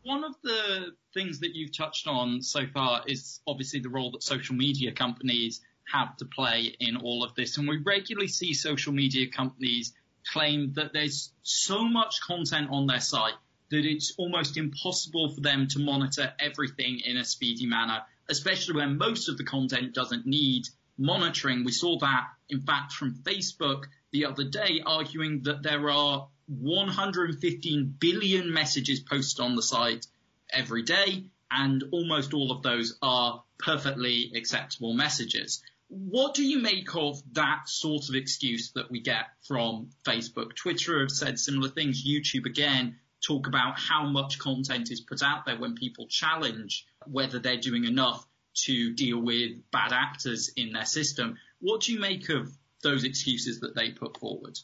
One 0.08 0.24
of 0.24 0.36
the 0.42 0.94
things 1.14 1.42
that 1.42 1.54
you've 1.54 1.76
touched 1.76 2.08
on 2.08 2.42
so 2.42 2.66
far 2.66 3.04
is 3.08 3.42
obviously 3.46 3.82
the 3.82 3.90
role 3.90 4.12
that 4.12 4.24
social 4.24 4.56
media 4.56 4.94
companies 4.94 5.60
have 5.92 6.16
to 6.16 6.26
play 6.26 6.74
in 6.80 6.96
all 6.96 7.26
of 7.26 7.36
this. 7.36 7.58
And 7.58 7.68
we 7.68 7.80
regularly 7.86 8.30
see 8.30 8.54
social 8.54 8.94
media 8.94 9.28
companies 9.30 9.94
claim 10.32 10.72
that 10.76 10.94
there's 10.94 11.34
so 11.44 11.84
much 11.84 12.22
content 12.26 12.70
on 12.72 12.88
their 12.88 13.02
site 13.02 13.34
that 13.70 13.84
it's 13.84 14.14
almost 14.18 14.56
impossible 14.56 15.36
for 15.36 15.42
them 15.42 15.68
to 15.72 15.80
monitor 15.80 16.32
everything 16.40 17.02
in 17.04 17.18
a 17.18 17.26
speedy 17.26 17.66
manner, 17.66 18.02
especially 18.30 18.78
when 18.78 18.98
most 18.98 19.28
of 19.28 19.38
the 19.38 19.44
content 19.44 19.94
doesn't 19.94 20.26
need 20.26 20.70
monitoring. 20.98 21.66
We 21.66 21.74
saw 21.74 22.00
that, 22.00 22.28
in 22.48 22.62
fact, 22.62 22.94
from 22.94 23.16
Facebook 23.24 23.88
the 24.14 24.24
other 24.24 24.46
day, 24.46 24.82
arguing 24.86 25.42
that 25.44 25.64
there 25.64 25.90
are 25.90 26.30
115 26.48 27.96
billion 28.00 28.54
messages 28.54 29.00
posted 29.02 29.44
on 29.44 29.56
the 29.56 29.62
site 29.62 30.08
every 30.50 30.84
day, 30.84 31.26
and 31.52 31.84
almost 31.92 32.34
all 32.34 32.52
of 32.52 32.64
those 32.64 32.98
are 33.02 33.44
perfectly 33.58 34.32
acceptable 34.36 34.94
messages. 34.94 35.62
What 35.90 36.34
do 36.34 36.46
you 36.46 36.60
make 36.60 36.96
of 36.96 37.22
that 37.34 37.70
sort 37.70 38.10
of 38.10 38.16
excuse 38.16 38.72
that 38.74 38.92
we 38.92 39.00
get 39.00 39.28
from 39.48 39.90
Facebook? 40.06 40.56
Twitter 40.56 41.00
have 41.00 41.12
said 41.12 41.40
similar 41.40 41.70
things, 41.70 42.06
YouTube 42.06 42.46
again, 42.46 42.98
talk 43.26 43.48
about 43.48 43.80
how 43.80 44.06
much 44.06 44.40
content 44.40 44.92
is 44.92 45.02
put 45.02 45.24
out 45.24 45.46
there 45.46 45.58
when 45.58 45.76
people 45.76 46.08
challenge 46.08 46.86
whether 47.06 47.40
they're 47.40 47.58
doing 47.58 47.86
enough 47.86 48.26
to 48.66 48.94
deal 48.94 49.20
with 49.20 49.52
bad 49.72 49.94
actors 49.94 50.52
in 50.56 50.74
their 50.74 50.86
system. 50.86 51.38
What 51.60 51.82
do 51.82 51.94
you 51.94 52.00
make 52.00 52.30
of 52.30 52.52
those 52.84 53.04
excuses 53.04 53.62
that 53.62 53.76
they 53.76 53.92
put 53.92 54.18
forward? 54.18 54.58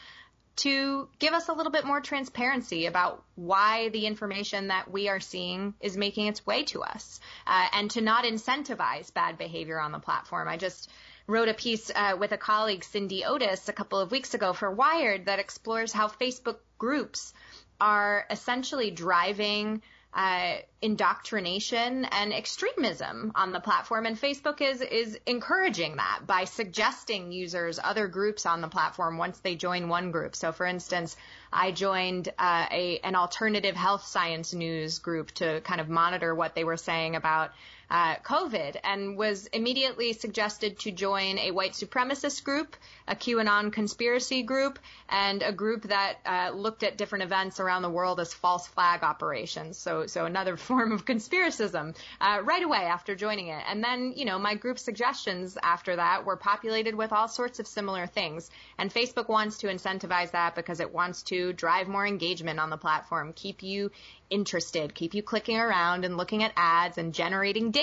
to 0.57 1.09
give 1.19 1.33
us 1.33 1.49
a 1.49 1.53
little 1.53 1.73
bit 1.73 1.87
more 1.87 2.01
transparency 2.01 2.87
about 2.87 3.25
why 3.35 3.89
the 3.89 4.07
information 4.07 4.69
that 4.69 4.91
we 4.91 5.09
are 5.09 5.21
seeing 5.21 5.75
is 5.81 5.97
making 5.97 6.27
its 6.27 6.45
way 6.45 6.65
to 6.65 6.83
us, 6.83 7.21
uh, 7.47 7.67
and 7.73 7.91
to 7.93 8.01
not 8.01 8.25
incentivize 8.25 9.13
bad 9.13 9.39
behavior 9.39 9.81
on 9.81 9.93
the 9.93 9.99
platform. 9.99 10.49
I 10.49 10.57
just 10.57 10.91
wrote 11.27 11.49
a 11.49 11.55
piece 11.55 11.91
uh, 11.95 12.17
with 12.19 12.33
a 12.33 12.39
colleague, 12.39 12.85
Cindy 12.85 13.25
Otis, 13.25 13.69
a 13.69 13.73
couple 13.73 13.99
of 13.99 14.11
weeks 14.11 14.35
ago 14.35 14.53
for 14.53 14.71
Wired 14.71 15.27
that 15.27 15.39
explores 15.39 15.93
how 15.93 16.09
Facebook 16.09 16.57
groups 16.79 17.33
are 17.81 18.27
essentially 18.31 18.91
driving 18.91 19.83
uh, 20.13 20.57
indoctrination 20.83 22.05
and 22.05 22.33
extremism 22.33 23.31
on 23.37 23.53
the 23.53 23.61
platform, 23.61 24.07
and 24.07 24.21
Facebook 24.21 24.61
is 24.61 24.81
is 24.81 25.19
encouraging 25.25 25.97
that 25.97 26.23
by 26.27 26.45
suggesting 26.45 27.31
users 27.31 27.79
other 27.83 28.09
groups 28.09 28.45
on 28.45 28.61
the 28.61 28.67
platform 28.67 29.19
once 29.19 29.39
they 29.39 29.55
join 29.55 29.89
one 29.89 30.11
group. 30.11 30.35
So, 30.35 30.51
for 30.51 30.67
instance, 30.67 31.17
I 31.53 31.71
joined 31.71 32.29
uh, 32.39 32.67
a 32.73 32.99
an 33.05 33.15
alternative 33.15 33.77
health 33.77 34.05
science 34.05 34.53
news 34.53 34.99
group 34.99 35.31
to 35.33 35.61
kind 35.61 35.81
of 35.81 35.89
monitor 35.89 36.35
what 36.35 36.57
they 36.57 36.65
were 36.65 36.77
saying 36.77 37.15
about 37.15 37.53
uh, 37.91 38.17
COVID 38.17 38.77
and 38.85 39.17
was 39.17 39.47
immediately 39.47 40.13
suggested 40.13 40.79
to 40.81 40.93
join 40.93 41.39
a 41.39 41.51
white 41.51 41.73
supremacist 41.73 42.45
group, 42.45 42.77
a 43.09 43.17
QAnon 43.17 43.73
conspiracy 43.73 44.43
group, 44.43 44.79
and 45.09 45.43
a 45.43 45.53
group 45.53 45.83
that 45.83 46.19
uh, 46.25 46.51
looked 46.55 46.85
at 46.85 46.97
different 46.97 47.25
events 47.25 47.59
around 47.59 47.83
the 47.83 47.91
world 47.91 48.21
as 48.21 48.33
false 48.33 48.69
flag 48.69 49.03
operations. 49.03 49.77
So, 49.77 50.07
so 50.07 50.25
another 50.25 50.57
form 50.69 50.93
of 50.93 51.05
conspiracism 51.05 51.97
uh, 52.21 52.41
right 52.45 52.63
away 52.63 52.85
after 52.85 53.17
joining 53.17 53.49
it. 53.49 53.63
And 53.69 53.83
then, 53.83 54.13
you 54.15 54.25
know, 54.25 54.39
my 54.39 54.55
group 54.55 54.79
suggestions 54.79 55.59
after 55.61 55.97
that 55.97 56.25
were 56.25 56.37
populated 56.37 56.95
with 56.95 57.13
all 57.13 57.27
sorts 57.27 57.59
of 57.59 57.67
similar 57.67 58.07
things. 58.07 58.51
And 58.79 58.93
Facebook 58.93 59.29
wants 59.29 59.59
to 59.59 59.67
incentivize 59.67 60.31
that 60.31 60.55
because 60.55 60.79
it 60.79 60.95
wants 60.95 61.25
to 61.25 61.53
drive 61.53 61.89
more 61.89 62.07
engagement 62.07 62.61
on 62.61 62.71
the 62.71 62.77
platform, 62.77 63.33
keep 63.33 63.65
you 63.65 63.91
interested, 64.31 64.95
keep 64.95 65.13
you 65.15 65.23
clicking 65.23 65.59
around 65.59 66.05
and 66.05 66.17
looking 66.17 66.45
at 66.45 66.53
ads 66.57 66.99
and 66.99 67.13
generating 67.13 67.73
data 67.73 67.80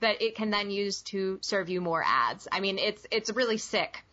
that 0.00 0.22
it 0.22 0.36
can 0.36 0.50
then 0.50 0.70
use 0.70 1.02
to 1.02 1.38
serve 1.42 1.68
you 1.68 1.80
more 1.80 2.02
ads. 2.06 2.48
I 2.50 2.60
mean, 2.60 2.78
it's 2.78 3.06
it's 3.10 3.30
really 3.30 3.58
sick. 3.58 4.04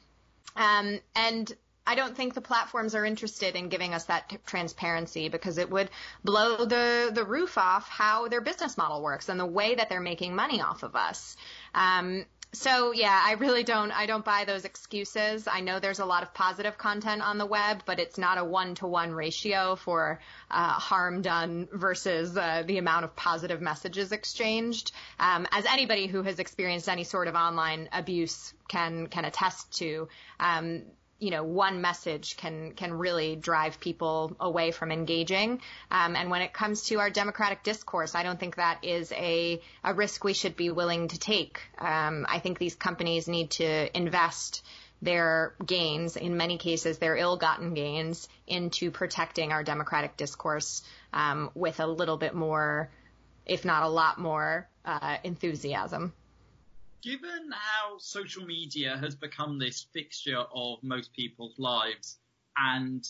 Um, 0.56 1.00
and 1.16 1.52
I 1.86 1.96
don't 1.96 2.16
think 2.16 2.34
the 2.36 2.42
platforms 2.42 2.94
are 2.94 3.06
interested 3.06 3.56
in 3.56 3.70
giving 3.70 3.94
us 3.96 4.06
that 4.06 4.30
t- 4.30 4.38
transparency 4.46 5.28
because 5.30 5.58
it 5.58 5.70
would 5.72 5.90
blow 6.24 6.66
the 6.66 7.12
the 7.12 7.24
roof 7.24 7.58
off 7.58 7.88
how 7.90 8.28
their 8.28 8.42
business 8.42 8.78
model 8.78 9.02
works 9.02 9.30
and 9.30 9.40
the 9.40 9.46
way 9.46 9.76
that 9.76 9.90
they're 9.90 10.00
making 10.00 10.36
money 10.36 10.62
off 10.62 10.84
of 10.84 10.96
us. 10.96 11.36
Um, 11.74 12.26
so 12.52 12.92
yeah, 12.94 13.22
I 13.24 13.34
really 13.34 13.64
don't 13.64 13.92
I 13.92 14.08
don't 14.08 14.26
buy 14.26 14.44
those 14.46 14.66
excuses. 14.66 15.48
I 15.48 15.62
know 15.62 15.80
there's 15.80 16.00
a 16.00 16.06
lot 16.06 16.24
of 16.24 16.34
positive 16.34 16.78
content 16.78 17.22
on 17.22 17.38
the 17.38 17.46
web, 17.46 17.84
but 17.86 18.00
it's 18.00 18.18
not 18.18 18.40
a 18.40 18.44
one 18.44 18.74
to 18.76 18.88
one 18.88 19.12
ratio 19.12 19.76
for 19.76 20.20
uh, 20.50 20.74
harm 20.74 21.22
done 21.22 21.68
versus 21.72 22.36
uh, 22.36 22.64
the 22.66 22.80
amount 22.80 23.06
of 23.06 23.16
positive 23.16 23.62
messages 23.62 24.12
exchanged. 24.12 24.92
Um, 25.20 25.48
as 25.52 25.66
anybody 25.66 26.08
who 26.08 26.24
has 26.24 26.40
experienced 26.40 26.90
any 26.90 27.04
sort 27.04 27.28
of 27.28 27.36
online 27.36 27.88
abuse 27.92 28.54
can 28.68 29.08
can 29.08 29.26
attest 29.26 29.78
to, 29.78 30.08
um, 30.40 30.84
you 31.20 31.32
know, 31.32 31.44
one 31.44 31.82
message 31.82 32.38
can 32.38 32.74
can 32.74 32.94
really 32.94 33.36
drive 33.36 33.80
people 33.80 34.36
away 34.40 34.72
from 34.72 34.92
engaging. 34.92 35.62
Um, 35.92 36.16
and 36.16 36.30
when 36.30 36.42
it 36.42 36.54
comes 36.54 36.84
to 36.86 37.00
our 37.00 37.10
democratic 37.10 37.64
discourse, 37.64 38.16
I 38.16 38.24
don't 38.24 38.40
think 38.40 38.56
that 38.56 38.84
is 38.84 39.12
a 39.12 39.62
a 39.84 39.94
risk 39.94 40.24
we 40.24 40.34
should 40.34 40.56
be 40.56 40.72
willing 40.72 41.10
to 41.10 41.20
take. 41.20 41.62
Um, 41.78 42.26
I 42.30 42.40
think 42.40 42.58
these 42.58 42.76
companies 42.76 43.28
need 43.28 43.52
to 43.52 43.98
invest 43.98 44.64
their 45.02 45.56
gains, 45.66 46.18
in 46.18 46.36
many 46.36 46.58
cases 46.58 46.98
their 46.98 47.16
ill-gotten 47.16 47.74
gains, 47.74 48.28
into 48.48 48.92
protecting 48.92 49.52
our 49.52 49.64
democratic 49.64 50.18
discourse 50.18 50.82
um, 51.14 51.52
with 51.56 51.80
a 51.80 51.88
little 51.88 52.18
bit 52.18 52.34
more, 52.34 52.90
if 53.46 53.64
not 53.64 53.84
a 53.84 53.88
lot 53.88 54.20
more, 54.20 54.68
uh, 54.84 55.18
enthusiasm 55.24 56.14
given 57.02 57.52
how 57.52 57.98
social 57.98 58.46
media 58.46 58.98
has 58.98 59.16
become 59.16 59.60
this 59.60 59.88
fixture 59.94 60.44
of 60.54 60.80
most 60.84 61.14
people's 61.14 61.58
lives, 61.58 62.18
and 62.58 63.08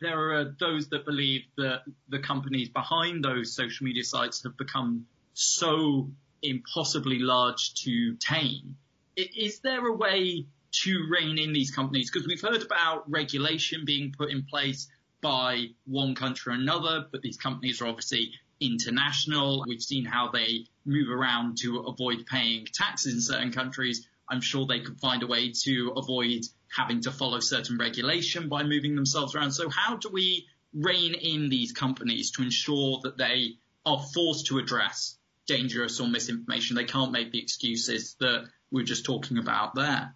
there 0.00 0.32
are 0.32 0.56
those 0.58 0.88
that 0.88 1.04
believe 1.04 1.42
that 1.56 1.82
the 2.08 2.18
companies 2.18 2.68
behind 2.68 3.24
those 3.24 3.54
social 3.54 3.84
media 3.84 4.04
sites 4.04 4.42
have 4.42 4.56
become 4.56 5.06
so 5.34 6.10
impossibly 6.42 7.20
large 7.20 7.74
to 7.74 8.16
tame, 8.16 8.76
is 9.16 9.60
there 9.60 9.86
a 9.86 9.92
way 9.92 10.46
to 10.72 11.06
rein 11.10 11.38
in 11.38 11.52
these 11.52 11.70
companies? 11.70 12.10
Because 12.10 12.26
we've 12.26 12.40
heard 12.40 12.62
about 12.62 13.10
regulation 13.10 13.84
being 13.84 14.12
put 14.16 14.30
in 14.30 14.44
place 14.44 14.88
by 15.20 15.66
one 15.84 16.14
country 16.14 16.52
or 16.52 16.56
another, 16.56 17.06
but 17.12 17.22
these 17.22 17.36
companies 17.36 17.80
are 17.80 17.86
obviously 17.86 18.32
international. 18.60 19.64
We've 19.66 19.82
seen 19.82 20.04
how 20.04 20.30
they 20.30 20.66
move 20.84 21.08
around 21.10 21.58
to 21.58 21.78
avoid 21.80 22.26
paying 22.26 22.66
taxes 22.72 23.14
in 23.14 23.20
certain 23.20 23.52
countries. 23.52 24.08
I'm 24.28 24.40
sure 24.40 24.66
they 24.66 24.80
could 24.80 24.98
find 24.98 25.22
a 25.22 25.26
way 25.26 25.52
to 25.64 25.92
avoid 25.96 26.42
having 26.74 27.02
to 27.02 27.10
follow 27.10 27.40
certain 27.40 27.76
regulation 27.78 28.48
by 28.48 28.62
moving 28.62 28.94
themselves 28.94 29.34
around. 29.34 29.52
So 29.52 29.68
how 29.68 29.96
do 29.96 30.08
we 30.10 30.46
rein 30.74 31.14
in 31.14 31.48
these 31.48 31.72
companies 31.72 32.30
to 32.32 32.42
ensure 32.42 33.00
that 33.02 33.18
they 33.18 33.56
are 33.84 34.02
forced 34.14 34.46
to 34.46 34.58
address 34.58 35.18
dangerous 35.46 36.00
or 36.00 36.08
misinformation? 36.08 36.76
They 36.76 36.84
can't 36.84 37.12
make 37.12 37.30
the 37.30 37.40
excuses 37.40 38.16
that 38.20 38.48
we're 38.70 38.84
just 38.84 39.04
talking 39.04 39.38
about 39.38 39.74
there. 39.74 40.14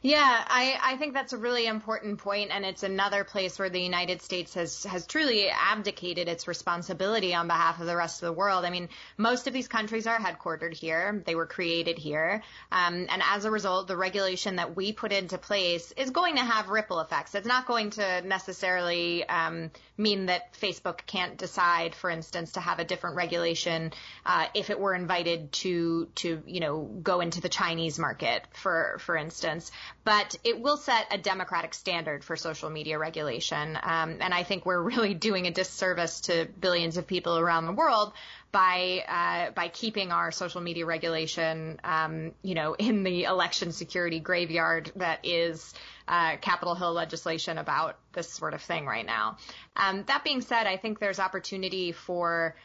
Yeah, 0.00 0.44
I, 0.46 0.78
I 0.80 0.96
think 0.96 1.12
that's 1.12 1.32
a 1.32 1.38
really 1.38 1.66
important 1.66 2.18
point, 2.18 2.50
and 2.52 2.64
it's 2.64 2.84
another 2.84 3.24
place 3.24 3.58
where 3.58 3.68
the 3.68 3.80
United 3.80 4.22
States 4.22 4.54
has 4.54 4.84
has 4.84 5.06
truly 5.06 5.48
abdicated 5.48 6.28
its 6.28 6.46
responsibility 6.46 7.34
on 7.34 7.48
behalf 7.48 7.80
of 7.80 7.86
the 7.86 7.96
rest 7.96 8.22
of 8.22 8.26
the 8.26 8.32
world. 8.32 8.64
I 8.64 8.70
mean, 8.70 8.88
most 9.16 9.48
of 9.48 9.52
these 9.52 9.66
countries 9.66 10.06
are 10.06 10.18
headquartered 10.18 10.72
here; 10.72 11.20
they 11.26 11.34
were 11.34 11.46
created 11.46 11.98
here, 11.98 12.42
um, 12.70 13.06
and 13.08 13.22
as 13.24 13.44
a 13.44 13.50
result, 13.50 13.88
the 13.88 13.96
regulation 13.96 14.56
that 14.56 14.76
we 14.76 14.92
put 14.92 15.10
into 15.10 15.36
place 15.36 15.92
is 15.96 16.10
going 16.10 16.36
to 16.36 16.44
have 16.44 16.68
ripple 16.68 17.00
effects. 17.00 17.34
It's 17.34 17.48
not 17.48 17.66
going 17.66 17.90
to 17.90 18.20
necessarily 18.22 19.28
um, 19.28 19.72
mean 19.96 20.26
that 20.26 20.54
Facebook 20.54 21.06
can't 21.06 21.36
decide, 21.36 21.96
for 21.96 22.08
instance, 22.08 22.52
to 22.52 22.60
have 22.60 22.78
a 22.78 22.84
different 22.84 23.16
regulation 23.16 23.92
uh, 24.24 24.46
if 24.54 24.70
it 24.70 24.78
were 24.78 24.94
invited 24.94 25.50
to 25.52 26.06
to 26.16 26.40
you 26.46 26.60
know 26.60 26.82
go 27.02 27.18
into 27.20 27.40
the 27.40 27.48
Chinese 27.48 27.98
market, 27.98 28.44
for 28.52 28.98
for 29.00 29.16
instance 29.16 29.72
but 30.04 30.36
it 30.44 30.60
will 30.60 30.76
set 30.76 31.06
a 31.10 31.18
democratic 31.18 31.74
standard 31.74 32.24
for 32.24 32.36
social 32.36 32.70
media 32.70 32.98
regulation. 32.98 33.76
Um, 33.82 34.18
and 34.20 34.32
I 34.34 34.42
think 34.42 34.64
we're 34.64 34.80
really 34.80 35.14
doing 35.28 35.46
a 35.46 35.50
disservice 35.50 36.22
to 36.22 36.46
billions 36.60 36.96
of 36.96 37.06
people 37.06 37.38
around 37.38 37.66
the 37.66 37.72
world 37.72 38.12
by 38.50 39.04
uh, 39.06 39.50
by 39.52 39.68
keeping 39.68 40.10
our 40.10 40.30
social 40.30 40.60
media 40.60 40.86
regulation, 40.86 41.78
um, 41.84 42.32
you 42.42 42.54
know, 42.54 42.74
in 42.74 43.02
the 43.02 43.24
election 43.24 43.72
security 43.72 44.20
graveyard 44.20 44.90
that 44.96 45.20
is 45.24 45.74
uh, 46.06 46.36
Capitol 46.38 46.74
Hill 46.74 46.92
legislation 46.92 47.58
about 47.58 47.98
this 48.12 48.30
sort 48.30 48.54
of 48.54 48.62
thing 48.62 48.86
right 48.86 49.04
now. 49.04 49.36
Um, 49.76 50.04
that 50.06 50.24
being 50.24 50.40
said, 50.40 50.66
I 50.66 50.78
think 50.78 50.98
there's 50.98 51.20
opportunity 51.20 51.92
for 51.92 52.56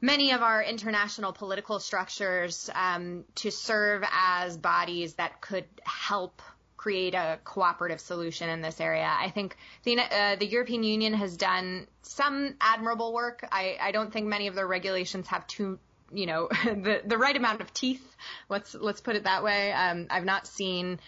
many 0.00 0.32
of 0.32 0.42
our 0.42 0.62
international 0.62 1.32
political 1.32 1.78
structures 1.78 2.70
um, 2.74 3.24
to 3.36 3.50
serve 3.50 4.02
as 4.12 4.56
bodies 4.56 5.14
that 5.14 5.40
could 5.40 5.66
help 5.82 6.42
create 6.76 7.14
a 7.14 7.38
cooperative 7.44 8.00
solution 8.00 8.48
in 8.48 8.62
this 8.62 8.80
area. 8.80 9.06
I 9.06 9.28
think 9.28 9.54
the, 9.84 9.98
uh, 9.98 10.36
the 10.36 10.46
European 10.46 10.82
Union 10.82 11.12
has 11.12 11.36
done 11.36 11.86
some 12.02 12.54
admirable 12.60 13.12
work. 13.12 13.46
I, 13.52 13.76
I 13.80 13.92
don't 13.92 14.10
think 14.10 14.26
many 14.26 14.46
of 14.46 14.54
their 14.54 14.66
regulations 14.66 15.28
have 15.28 15.46
too 15.46 15.78
you 16.12 16.26
know 16.26 16.48
the 16.64 17.02
the 17.04 17.18
right 17.18 17.36
amount 17.36 17.60
of 17.60 17.72
teeth. 17.72 18.16
Let's 18.48 18.74
let's 18.74 19.00
put 19.00 19.16
it 19.16 19.24
that 19.24 19.42
way. 19.44 19.72
Um, 19.72 20.06
I've 20.10 20.24
not 20.24 20.46
seen 20.46 21.00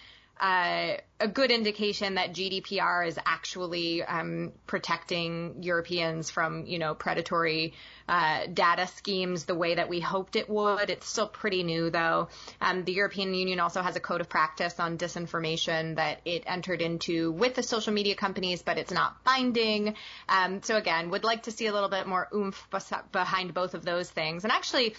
uh, 0.43 0.97
a 1.21 1.29
good 1.29 1.53
indication 1.53 2.17
that 2.17 2.33
GDPR 2.33 3.07
is 3.07 3.17
actually 3.25 4.03
um, 4.03 4.51
protecting 4.67 5.63
Europeans 5.63 6.31
from, 6.31 6.67
you 6.67 6.81
know, 6.81 6.97
predatory 6.97 7.75
uh, 8.09 8.47
data 8.53 8.89
schemes 8.89 9.45
the 9.45 9.55
way 9.55 9.77
that 9.77 9.89
we 9.89 10.01
hoped 10.01 10.35
it 10.35 10.51
would. 10.51 10.91
It's 10.91 11.07
still 11.07 11.29
pretty 11.29 11.63
new, 11.63 11.91
though. 11.91 12.29
Um, 12.61 12.83
the 12.83 12.93
European 12.93 13.35
Union 13.35 13.61
also 13.61 13.83
has 13.83 13.95
a 13.95 14.01
code 14.01 14.21
of 14.21 14.29
practice 14.29 14.81
on 14.81 14.99
disinformation 14.99 15.95
that 15.95 16.21
it 16.25 16.43
entered 16.45 16.83
into 16.83 17.31
with 17.31 17.55
the 17.55 17.63
social 17.63 17.93
media 17.93 18.17
companies, 18.17 18.63
but 18.63 18.79
it's 18.79 18.93
not 18.93 19.23
binding. 19.23 19.95
Um, 20.29 20.61
so 20.65 20.77
again, 20.77 21.11
would 21.11 21.23
like 21.23 21.45
to 21.45 21.53
see 21.53 21.67
a 21.69 21.73
little 21.73 21.89
bit 21.89 22.09
more 22.09 22.29
oomph 22.35 22.67
behind 23.13 23.55
both 23.55 23.75
of 23.75 23.85
those 23.85 24.11
things. 24.11 24.43
And 24.43 24.53
actually, 24.53 24.97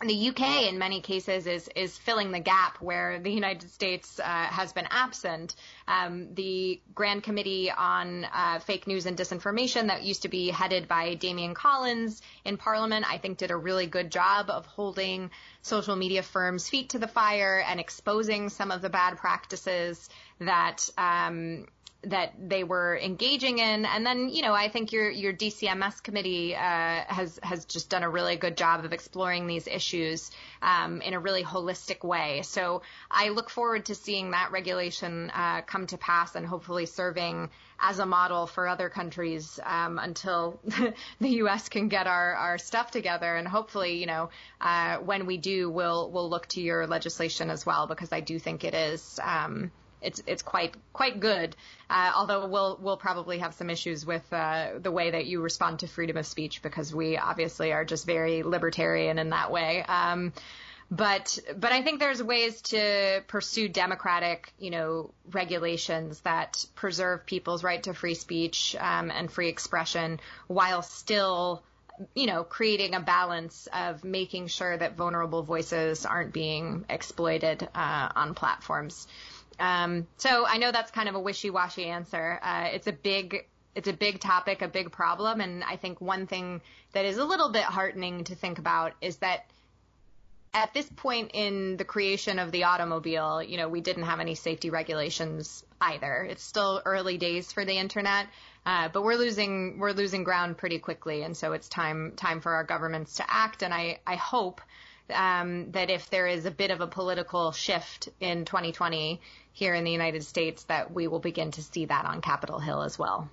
the 0.00 0.28
UK 0.28 0.64
in 0.64 0.78
many 0.78 1.00
cases 1.00 1.46
is 1.46 1.68
is 1.76 1.96
filling 1.96 2.32
the 2.32 2.40
gap 2.40 2.80
where 2.80 3.20
the 3.20 3.30
United 3.30 3.70
States 3.70 4.18
uh, 4.18 4.24
has 4.24 4.72
been 4.72 4.86
absent. 4.90 5.54
Um, 5.86 6.34
the 6.34 6.80
Grand 6.94 7.22
Committee 7.22 7.70
on 7.70 8.24
uh, 8.24 8.58
Fake 8.58 8.86
News 8.86 9.06
and 9.06 9.16
Disinformation 9.16 9.86
that 9.86 10.02
used 10.02 10.22
to 10.22 10.28
be 10.28 10.48
headed 10.48 10.88
by 10.88 11.14
Damian 11.14 11.54
Collins 11.54 12.22
in 12.44 12.56
Parliament, 12.56 13.06
I 13.08 13.18
think, 13.18 13.38
did 13.38 13.52
a 13.52 13.56
really 13.56 13.86
good 13.86 14.10
job 14.10 14.50
of 14.50 14.66
holding 14.66 15.30
social 15.62 15.94
media 15.94 16.22
firms' 16.22 16.68
feet 16.68 16.90
to 16.90 16.98
the 16.98 17.08
fire 17.08 17.64
and 17.66 17.78
exposing 17.78 18.48
some 18.48 18.72
of 18.72 18.82
the 18.82 18.90
bad 18.90 19.16
practices 19.16 20.08
that 20.40 20.90
um, 20.98 21.66
that 22.06 22.34
they 22.38 22.64
were 22.64 22.98
engaging 22.98 23.58
in. 23.58 23.84
And 23.84 24.04
then, 24.04 24.28
you 24.28 24.42
know, 24.42 24.52
I 24.52 24.68
think 24.68 24.92
your 24.92 25.10
your 25.10 25.32
DCMS 25.32 26.02
committee 26.02 26.54
uh, 26.54 26.58
has 26.58 27.38
has 27.42 27.64
just 27.64 27.90
done 27.90 28.02
a 28.02 28.10
really 28.10 28.36
good 28.36 28.56
job 28.56 28.84
of 28.84 28.92
exploring 28.92 29.46
these 29.46 29.66
issues 29.66 30.30
um, 30.62 31.00
in 31.02 31.14
a 31.14 31.20
really 31.20 31.44
holistic 31.44 32.04
way. 32.04 32.42
So 32.42 32.82
I 33.10 33.30
look 33.30 33.50
forward 33.50 33.86
to 33.86 33.94
seeing 33.94 34.32
that 34.32 34.52
regulation 34.52 35.30
uh, 35.30 35.62
come 35.62 35.86
to 35.88 35.98
pass 35.98 36.34
and 36.34 36.46
hopefully 36.46 36.86
serving 36.86 37.50
as 37.78 37.98
a 37.98 38.06
model 38.06 38.46
for 38.46 38.68
other 38.68 38.88
countries 38.88 39.58
um, 39.64 39.98
until 39.98 40.60
the 41.20 41.28
U.S. 41.28 41.68
can 41.68 41.88
get 41.88 42.06
our, 42.06 42.34
our 42.34 42.58
stuff 42.58 42.90
together. 42.90 43.34
And 43.34 43.46
hopefully, 43.46 43.98
you 43.98 44.06
know, 44.06 44.30
uh, 44.60 44.98
when 44.98 45.26
we 45.26 45.36
do, 45.36 45.70
we'll 45.70 46.10
we'll 46.10 46.30
look 46.30 46.46
to 46.48 46.60
your 46.60 46.86
legislation 46.86 47.50
as 47.50 47.66
well 47.66 47.86
because 47.86 48.12
I 48.12 48.20
do 48.20 48.38
think 48.38 48.64
it 48.64 48.74
is. 48.74 49.18
Um, 49.22 49.70
it's 50.04 50.22
it's 50.26 50.42
quite 50.42 50.74
quite 50.92 51.20
good. 51.20 51.56
Uh, 51.88 52.12
although 52.14 52.46
we'll 52.46 52.78
we'll 52.80 52.96
probably 52.96 53.38
have 53.38 53.54
some 53.54 53.70
issues 53.70 54.04
with 54.06 54.30
uh, 54.32 54.78
the 54.80 54.90
way 54.90 55.10
that 55.10 55.26
you 55.26 55.40
respond 55.40 55.80
to 55.80 55.86
freedom 55.86 56.16
of 56.16 56.26
speech 56.26 56.62
because 56.62 56.94
we 56.94 57.16
obviously 57.16 57.72
are 57.72 57.84
just 57.84 58.06
very 58.06 58.42
libertarian 58.42 59.18
in 59.18 59.30
that 59.30 59.50
way. 59.50 59.82
Um, 59.82 60.32
but 60.90 61.38
but 61.56 61.72
I 61.72 61.82
think 61.82 61.98
there's 61.98 62.22
ways 62.22 62.60
to 62.62 63.22
pursue 63.26 63.68
democratic, 63.68 64.52
you 64.58 64.70
know, 64.70 65.12
regulations 65.32 66.20
that 66.20 66.64
preserve 66.74 67.26
people's 67.26 67.64
right 67.64 67.82
to 67.84 67.94
free 67.94 68.14
speech 68.14 68.76
um, 68.78 69.10
and 69.10 69.30
free 69.30 69.48
expression 69.48 70.20
while 70.46 70.82
still 70.82 71.64
you 72.14 72.26
know, 72.26 72.44
creating 72.44 72.94
a 72.94 73.00
balance 73.00 73.68
of 73.72 74.04
making 74.04 74.48
sure 74.48 74.76
that 74.76 74.96
vulnerable 74.96 75.42
voices 75.42 76.04
aren't 76.04 76.32
being 76.32 76.84
exploited 76.88 77.68
uh, 77.74 78.08
on 78.14 78.34
platforms. 78.34 79.06
Um, 79.58 80.06
so 80.16 80.46
I 80.46 80.58
know 80.58 80.72
that's 80.72 80.90
kind 80.90 81.08
of 81.08 81.14
a 81.14 81.20
wishy-washy 81.20 81.84
answer. 81.84 82.40
Uh, 82.42 82.68
it's 82.72 82.86
a 82.86 82.92
big 82.92 83.46
it's 83.74 83.88
a 83.88 83.92
big 83.92 84.20
topic, 84.20 84.62
a 84.62 84.68
big 84.68 84.92
problem, 84.92 85.40
and 85.40 85.64
I 85.64 85.76
think 85.76 86.00
one 86.00 86.28
thing 86.28 86.60
that 86.92 87.04
is 87.04 87.18
a 87.18 87.24
little 87.24 87.50
bit 87.50 87.64
heartening 87.64 88.22
to 88.24 88.36
think 88.36 88.60
about 88.60 88.92
is 89.00 89.16
that 89.16 89.46
at 90.52 90.72
this 90.72 90.88
point 90.94 91.32
in 91.34 91.76
the 91.76 91.84
creation 91.84 92.38
of 92.38 92.52
the 92.52 92.64
automobile, 92.64 93.42
you 93.42 93.56
know, 93.56 93.68
we 93.68 93.80
didn't 93.80 94.04
have 94.04 94.20
any 94.20 94.36
safety 94.36 94.70
regulations 94.70 95.64
either. 95.80 96.24
It's 96.30 96.44
still 96.44 96.80
early 96.84 97.18
days 97.18 97.52
for 97.52 97.64
the 97.64 97.76
internet, 97.76 98.28
uh, 98.64 98.88
but 98.88 99.02
we're 99.02 99.16
losing 99.16 99.78
we're 99.80 99.92
losing 99.92 100.22
ground 100.22 100.56
pretty 100.56 100.78
quickly, 100.78 101.22
and 101.22 101.36
so 101.36 101.52
it's 101.52 101.68
time 101.68 102.12
time 102.14 102.40
for 102.40 102.54
our 102.54 102.64
governments 102.64 103.16
to 103.16 103.24
act. 103.28 103.62
And 103.62 103.74
I 103.74 103.98
I 104.06 104.14
hope 104.14 104.60
um, 105.12 105.72
that 105.72 105.90
if 105.90 106.08
there 106.10 106.28
is 106.28 106.46
a 106.46 106.50
bit 106.50 106.70
of 106.70 106.80
a 106.80 106.86
political 106.86 107.52
shift 107.52 108.08
in 108.20 108.44
2020 108.44 109.20
here 109.54 109.74
in 109.74 109.84
the 109.84 109.90
United 109.90 110.24
States, 110.24 110.64
that 110.64 110.92
we 110.92 111.06
will 111.06 111.20
begin 111.20 111.52
to 111.52 111.62
see 111.62 111.86
that 111.86 112.04
on 112.04 112.20
Capitol 112.20 112.58
Hill 112.58 112.82
as 112.82 112.98
well. 112.98 113.30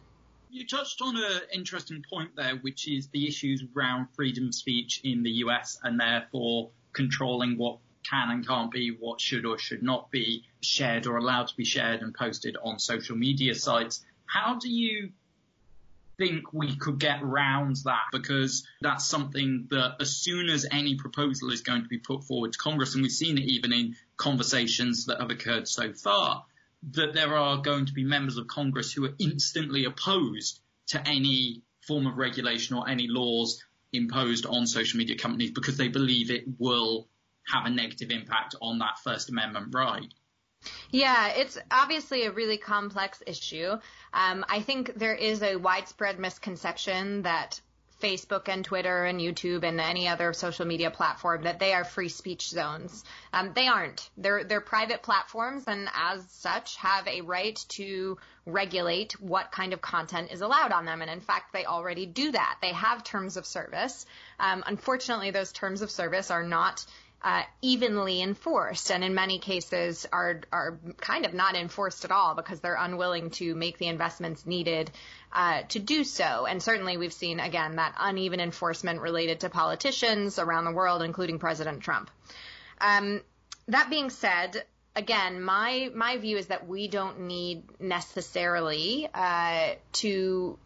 You 0.51 0.67
touched 0.67 1.01
on 1.01 1.17
an 1.17 1.41
interesting 1.53 2.05
point 2.09 2.35
there, 2.35 2.55
which 2.57 2.87
is 2.87 3.07
the 3.07 3.27
issues 3.27 3.63
around 3.75 4.07
freedom 4.15 4.47
of 4.47 4.55
speech 4.55 5.01
in 5.03 5.23
the 5.23 5.31
US 5.45 5.79
and 5.83 5.99
therefore 5.99 6.69
controlling 6.93 7.57
what 7.57 7.79
can 8.03 8.29
and 8.29 8.47
can't 8.47 8.71
be, 8.71 8.89
what 8.89 9.19
should 9.19 9.45
or 9.45 9.57
should 9.57 9.81
not 9.81 10.11
be 10.11 10.43
shared 10.61 11.07
or 11.07 11.17
allowed 11.17 11.47
to 11.47 11.55
be 11.55 11.65
shared 11.65 12.01
and 12.01 12.13
posted 12.13 12.55
on 12.63 12.79
social 12.79 13.15
media 13.15 13.55
sites. 13.55 14.05
How 14.25 14.59
do 14.59 14.69
you 14.69 15.11
think 16.21 16.53
we 16.53 16.75
could 16.75 16.99
get 16.99 17.23
around 17.23 17.77
that 17.83 18.03
because 18.11 18.63
that's 18.79 19.07
something 19.07 19.65
that 19.71 19.95
as 19.99 20.15
soon 20.15 20.49
as 20.49 20.67
any 20.71 20.93
proposal 20.93 21.51
is 21.51 21.61
going 21.61 21.81
to 21.81 21.87
be 21.87 21.97
put 21.97 22.23
forward 22.23 22.53
to 22.53 22.59
Congress, 22.59 22.93
and 22.93 23.01
we've 23.01 23.11
seen 23.11 23.39
it 23.39 23.45
even 23.45 23.73
in 23.73 23.95
conversations 24.17 25.07
that 25.07 25.19
have 25.19 25.31
occurred 25.31 25.67
so 25.67 25.93
far, 25.93 26.45
that 26.91 27.13
there 27.13 27.35
are 27.35 27.57
going 27.57 27.87
to 27.87 27.93
be 27.93 28.03
members 28.03 28.37
of 28.37 28.47
Congress 28.47 28.93
who 28.93 29.03
are 29.05 29.15
instantly 29.17 29.85
opposed 29.85 30.59
to 30.87 31.07
any 31.07 31.63
form 31.87 32.05
of 32.05 32.17
regulation 32.17 32.77
or 32.77 32.87
any 32.87 33.07
laws 33.07 33.63
imposed 33.91 34.45
on 34.45 34.67
social 34.67 34.99
media 34.99 35.17
companies 35.17 35.49
because 35.49 35.77
they 35.77 35.87
believe 35.87 36.29
it 36.29 36.43
will 36.59 37.07
have 37.47 37.65
a 37.65 37.69
negative 37.71 38.11
impact 38.11 38.53
on 38.61 38.77
that 38.77 38.99
First 39.03 39.29
Amendment 39.29 39.73
right. 39.73 40.13
Yeah, 40.91 41.29
it's 41.29 41.57
obviously 41.69 42.25
a 42.25 42.31
really 42.31 42.57
complex 42.57 43.23
issue. 43.25 43.71
Um, 44.13 44.45
I 44.47 44.61
think 44.61 44.93
there 44.95 45.15
is 45.15 45.41
a 45.41 45.55
widespread 45.55 46.19
misconception 46.19 47.23
that 47.23 47.59
Facebook 48.01 48.49
and 48.49 48.65
Twitter 48.65 49.05
and 49.05 49.21
YouTube 49.21 49.63
and 49.63 49.79
any 49.79 50.07
other 50.07 50.33
social 50.33 50.65
media 50.65 50.89
platform 50.89 51.43
that 51.43 51.59
they 51.59 51.73
are 51.73 51.83
free 51.83 52.09
speech 52.09 52.49
zones. 52.49 53.03
Um, 53.31 53.51
they 53.53 53.67
aren't. 53.67 54.09
They're 54.17 54.43
they're 54.43 54.61
private 54.61 55.03
platforms 55.03 55.65
and 55.67 55.87
as 55.93 56.25
such 56.31 56.75
have 56.77 57.07
a 57.07 57.21
right 57.21 57.63
to 57.69 58.17
regulate 58.45 59.13
what 59.21 59.51
kind 59.51 59.71
of 59.73 59.81
content 59.81 60.31
is 60.31 60.41
allowed 60.41 60.71
on 60.71 60.85
them. 60.85 61.01
And 61.01 61.11
in 61.11 61.21
fact, 61.21 61.53
they 61.53 61.65
already 61.65 62.07
do 62.07 62.31
that. 62.31 62.57
They 62.61 62.73
have 62.73 63.03
terms 63.03 63.37
of 63.37 63.45
service. 63.45 64.05
Um, 64.39 64.63
unfortunately, 64.65 65.31
those 65.31 65.51
terms 65.51 65.81
of 65.81 65.91
service 65.91 66.31
are 66.31 66.43
not 66.43 66.85
uh, 67.23 67.43
evenly 67.61 68.21
enforced, 68.21 68.91
and 68.91 69.03
in 69.03 69.13
many 69.13 69.39
cases 69.39 70.07
are 70.11 70.41
are 70.51 70.79
kind 70.97 71.25
of 71.25 71.33
not 71.33 71.55
enforced 71.55 72.03
at 72.03 72.11
all 72.11 72.35
because 72.35 72.59
they're 72.61 72.75
unwilling 72.75 73.29
to 73.31 73.53
make 73.53 73.77
the 73.77 73.87
investments 73.87 74.45
needed 74.45 74.89
uh, 75.31 75.61
to 75.69 75.79
do 75.79 76.03
so. 76.03 76.45
And 76.45 76.61
certainly, 76.61 76.97
we've 76.97 77.13
seen 77.13 77.39
again 77.39 77.75
that 77.75 77.95
uneven 77.99 78.39
enforcement 78.39 79.01
related 79.01 79.41
to 79.41 79.49
politicians 79.49 80.39
around 80.39 80.65
the 80.65 80.71
world, 80.71 81.03
including 81.03 81.37
President 81.37 81.81
Trump. 81.81 82.09
Um, 82.79 83.21
that 83.67 83.89
being 83.89 84.09
said, 84.09 84.63
again, 84.95 85.41
my 85.41 85.91
my 85.93 86.17
view 86.17 86.37
is 86.37 86.47
that 86.47 86.67
we 86.67 86.87
don't 86.87 87.21
need 87.21 87.63
necessarily 87.79 89.07
uh, 89.13 89.75
to 89.93 90.57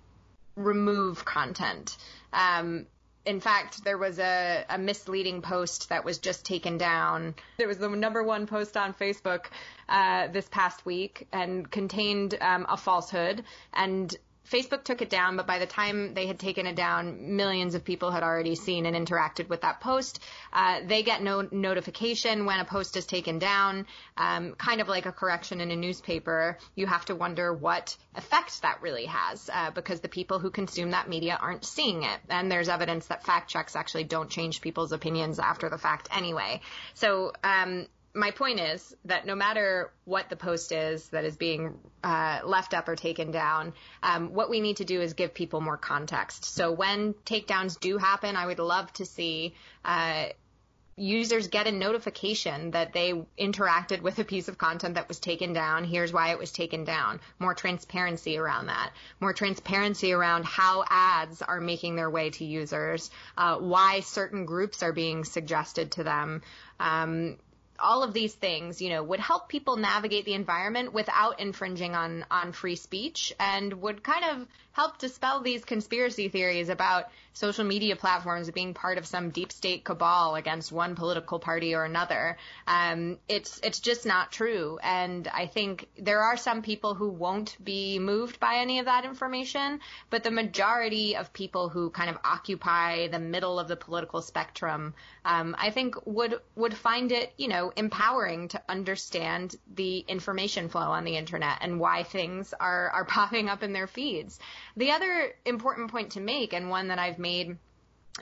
remove 0.55 1.25
content. 1.25 1.97
Um, 2.31 2.85
in 3.25 3.39
fact, 3.39 3.83
there 3.83 3.97
was 3.97 4.19
a, 4.19 4.65
a, 4.69 4.77
misleading 4.77 5.41
post 5.41 5.89
that 5.89 6.05
was 6.05 6.19
just 6.19 6.45
taken 6.45 6.77
down. 6.77 7.33
It 7.57 7.67
was 7.67 7.77
the 7.77 7.89
number 7.89 8.23
one 8.23 8.45
post 8.45 8.77
on 8.77 8.93
Facebook 8.93 9.45
uh, 9.89 10.27
this 10.27 10.47
past 10.49 10.85
week 10.85 11.27
and 11.31 11.69
contained 11.69 12.37
um, 12.39 12.65
a 12.69 12.77
falsehood. 12.77 13.43
And 13.73 14.15
Facebook 14.49 14.83
took 14.83 15.01
it 15.01 15.09
down, 15.09 15.37
but 15.37 15.47
by 15.47 15.59
the 15.59 15.65
time 15.65 16.13
they 16.13 16.27
had 16.27 16.39
taken 16.39 16.67
it 16.67 16.75
down, 16.75 17.35
millions 17.35 17.75
of 17.75 17.83
people 17.83 18.11
had 18.11 18.23
already 18.23 18.55
seen 18.55 18.85
and 18.85 18.95
interacted 18.95 19.49
with 19.49 19.61
that 19.61 19.81
post. 19.81 20.21
Uh, 20.53 20.81
they 20.85 21.03
get 21.03 21.21
no 21.21 21.47
notification 21.51 22.45
when 22.45 22.59
a 22.59 22.65
post 22.65 22.95
is 22.97 23.05
taken 23.05 23.39
down, 23.39 23.87
um, 24.17 24.53
kind 24.53 24.81
of 24.81 24.87
like 24.87 25.05
a 25.05 25.11
correction 25.11 25.61
in 25.61 25.71
a 25.71 25.75
newspaper. 25.75 26.57
You 26.75 26.87
have 26.87 27.05
to 27.05 27.15
wonder 27.15 27.53
what 27.53 27.95
effect 28.15 28.61
that 28.61 28.81
really 28.81 29.05
has, 29.05 29.49
uh, 29.51 29.71
because 29.71 30.01
the 30.01 30.09
people 30.09 30.39
who 30.39 30.51
consume 30.51 30.91
that 30.91 31.09
media 31.09 31.37
aren't 31.41 31.65
seeing 31.65 32.03
it. 32.03 32.19
And 32.29 32.51
there's 32.51 32.69
evidence 32.69 33.07
that 33.07 33.23
fact 33.23 33.49
checks 33.49 33.75
actually 33.75 34.03
don't 34.03 34.29
change 34.29 34.61
people's 34.61 34.91
opinions 34.91 35.39
after 35.39 35.69
the 35.69 35.77
fact 35.77 36.09
anyway. 36.15 36.61
So 36.93 37.33
um, 37.43 37.87
my 38.15 38.31
point 38.31 38.61
is 38.61 38.95
that 39.05 39.25
no 39.27 39.35
matter 39.35 39.91
what 40.05 40.29
the 40.29 40.37
post 40.37 40.71
is 40.71 41.09
that 41.09 41.25
is 41.25 41.35
being 41.35 41.77
uh, 42.03 42.39
left 42.45 42.73
up 42.73 42.87
or 42.87 42.95
taken 42.95 43.31
down, 43.31 43.73
um, 44.01 44.33
what 44.33 44.49
we 44.49 44.61
need 44.61 44.77
to 44.77 44.85
do 44.85 45.01
is 45.01 45.13
give 45.13 45.33
people 45.33 45.59
more 45.59 45.77
context. 45.77 46.45
So 46.45 46.71
when 46.71 47.13
takedowns 47.25 47.77
do 47.79 47.97
happen, 47.97 48.37
I 48.37 48.45
would 48.45 48.59
love 48.59 48.91
to 48.93 49.05
see 49.05 49.53
uh, 49.83 50.27
users 50.97 51.49
get 51.49 51.67
a 51.67 51.71
notification 51.73 52.71
that 52.71 52.93
they 52.93 53.13
interacted 53.37 54.01
with 54.01 54.17
a 54.17 54.23
piece 54.23 54.47
of 54.47 54.57
content 54.57 54.95
that 54.95 55.09
was 55.09 55.19
taken 55.19 55.51
down. 55.51 55.83
Here's 55.83 56.13
why 56.13 56.31
it 56.31 56.39
was 56.39 56.51
taken 56.51 56.85
down. 56.85 57.19
More 57.37 57.53
transparency 57.53 58.37
around 58.37 58.67
that. 58.67 58.91
More 59.19 59.33
transparency 59.33 60.13
around 60.13 60.45
how 60.45 60.85
ads 60.89 61.41
are 61.41 61.59
making 61.59 61.97
their 61.97 62.09
way 62.09 62.29
to 62.29 62.45
users, 62.45 63.11
uh, 63.37 63.57
why 63.57 63.99
certain 63.99 64.45
groups 64.45 64.83
are 64.83 64.93
being 64.93 65.25
suggested 65.25 65.91
to 65.93 66.03
them. 66.05 66.41
Um, 66.79 67.37
all 67.79 68.03
of 68.03 68.13
these 68.13 68.33
things, 68.33 68.81
you 68.81 68.89
know, 68.89 69.03
would 69.03 69.19
help 69.19 69.49
people 69.49 69.75
navigate 69.77 70.25
the 70.25 70.33
environment 70.33 70.93
without 70.93 71.39
infringing 71.39 71.95
on 71.95 72.25
on 72.31 72.51
free 72.51 72.75
speech 72.75 73.33
and 73.39 73.73
would 73.81 74.03
kind 74.03 74.25
of 74.25 74.47
help 74.75 74.97
dispel 74.97 75.39
these 75.39 75.63
conspiracy 75.63 76.27
theories 76.27 76.67
about 76.67 77.05
social 77.31 77.63
media 77.63 77.95
platforms 77.95 78.49
being 78.51 78.73
part 78.73 78.97
of 78.97 79.05
some 79.05 79.29
deep 79.29 79.51
state 79.51 79.83
cabal 79.83 80.35
against 80.35 80.71
one 80.71 80.95
political 80.95 81.39
party 81.39 81.75
or 81.75 81.85
another. 81.85 82.37
Um, 82.67 83.17
it's 83.29 83.59
it's 83.63 83.79
just 83.79 84.05
not 84.05 84.33
true, 84.33 84.79
and 84.83 85.27
I 85.27 85.47
think 85.47 85.87
there 85.97 86.21
are 86.21 86.35
some 86.35 86.61
people 86.61 86.93
who 86.93 87.09
won't 87.09 87.55
be 87.63 87.99
moved 87.99 88.39
by 88.39 88.55
any 88.55 88.79
of 88.79 88.85
that 88.85 89.05
information, 89.05 89.79
but 90.09 90.23
the 90.23 90.31
majority 90.31 91.15
of 91.15 91.31
people 91.31 91.69
who 91.69 91.89
kind 91.89 92.09
of 92.09 92.17
occupy 92.23 93.07
the 93.07 93.19
middle 93.19 93.59
of 93.59 93.69
the 93.69 93.75
political 93.77 94.21
spectrum, 94.21 94.93
um, 95.23 95.55
I 95.57 95.71
think 95.71 95.95
would 96.05 96.39
would 96.55 96.73
find 96.73 97.11
it, 97.13 97.33
you 97.37 97.47
know, 97.47 97.71
empowering 97.75 98.49
to 98.49 98.61
understand 98.67 99.55
the 99.73 99.99
information 99.99 100.67
flow 100.67 100.91
on 100.91 101.05
the 101.05 101.15
internet 101.15 101.59
and 101.61 101.79
why 101.79 102.03
things 102.03 102.53
are 102.59 102.89
are 102.89 103.05
popping 103.15 103.47
up 103.47 103.63
in 103.63 103.71
their 103.71 103.87
feeds. 103.87 104.39
The 104.77 104.91
other 104.91 105.33
important 105.45 105.91
point 105.91 106.11
to 106.13 106.19
make, 106.19 106.53
and 106.53 106.69
one 106.69 106.89
that 106.89 106.99
I've 106.99 107.19
made 107.19 107.57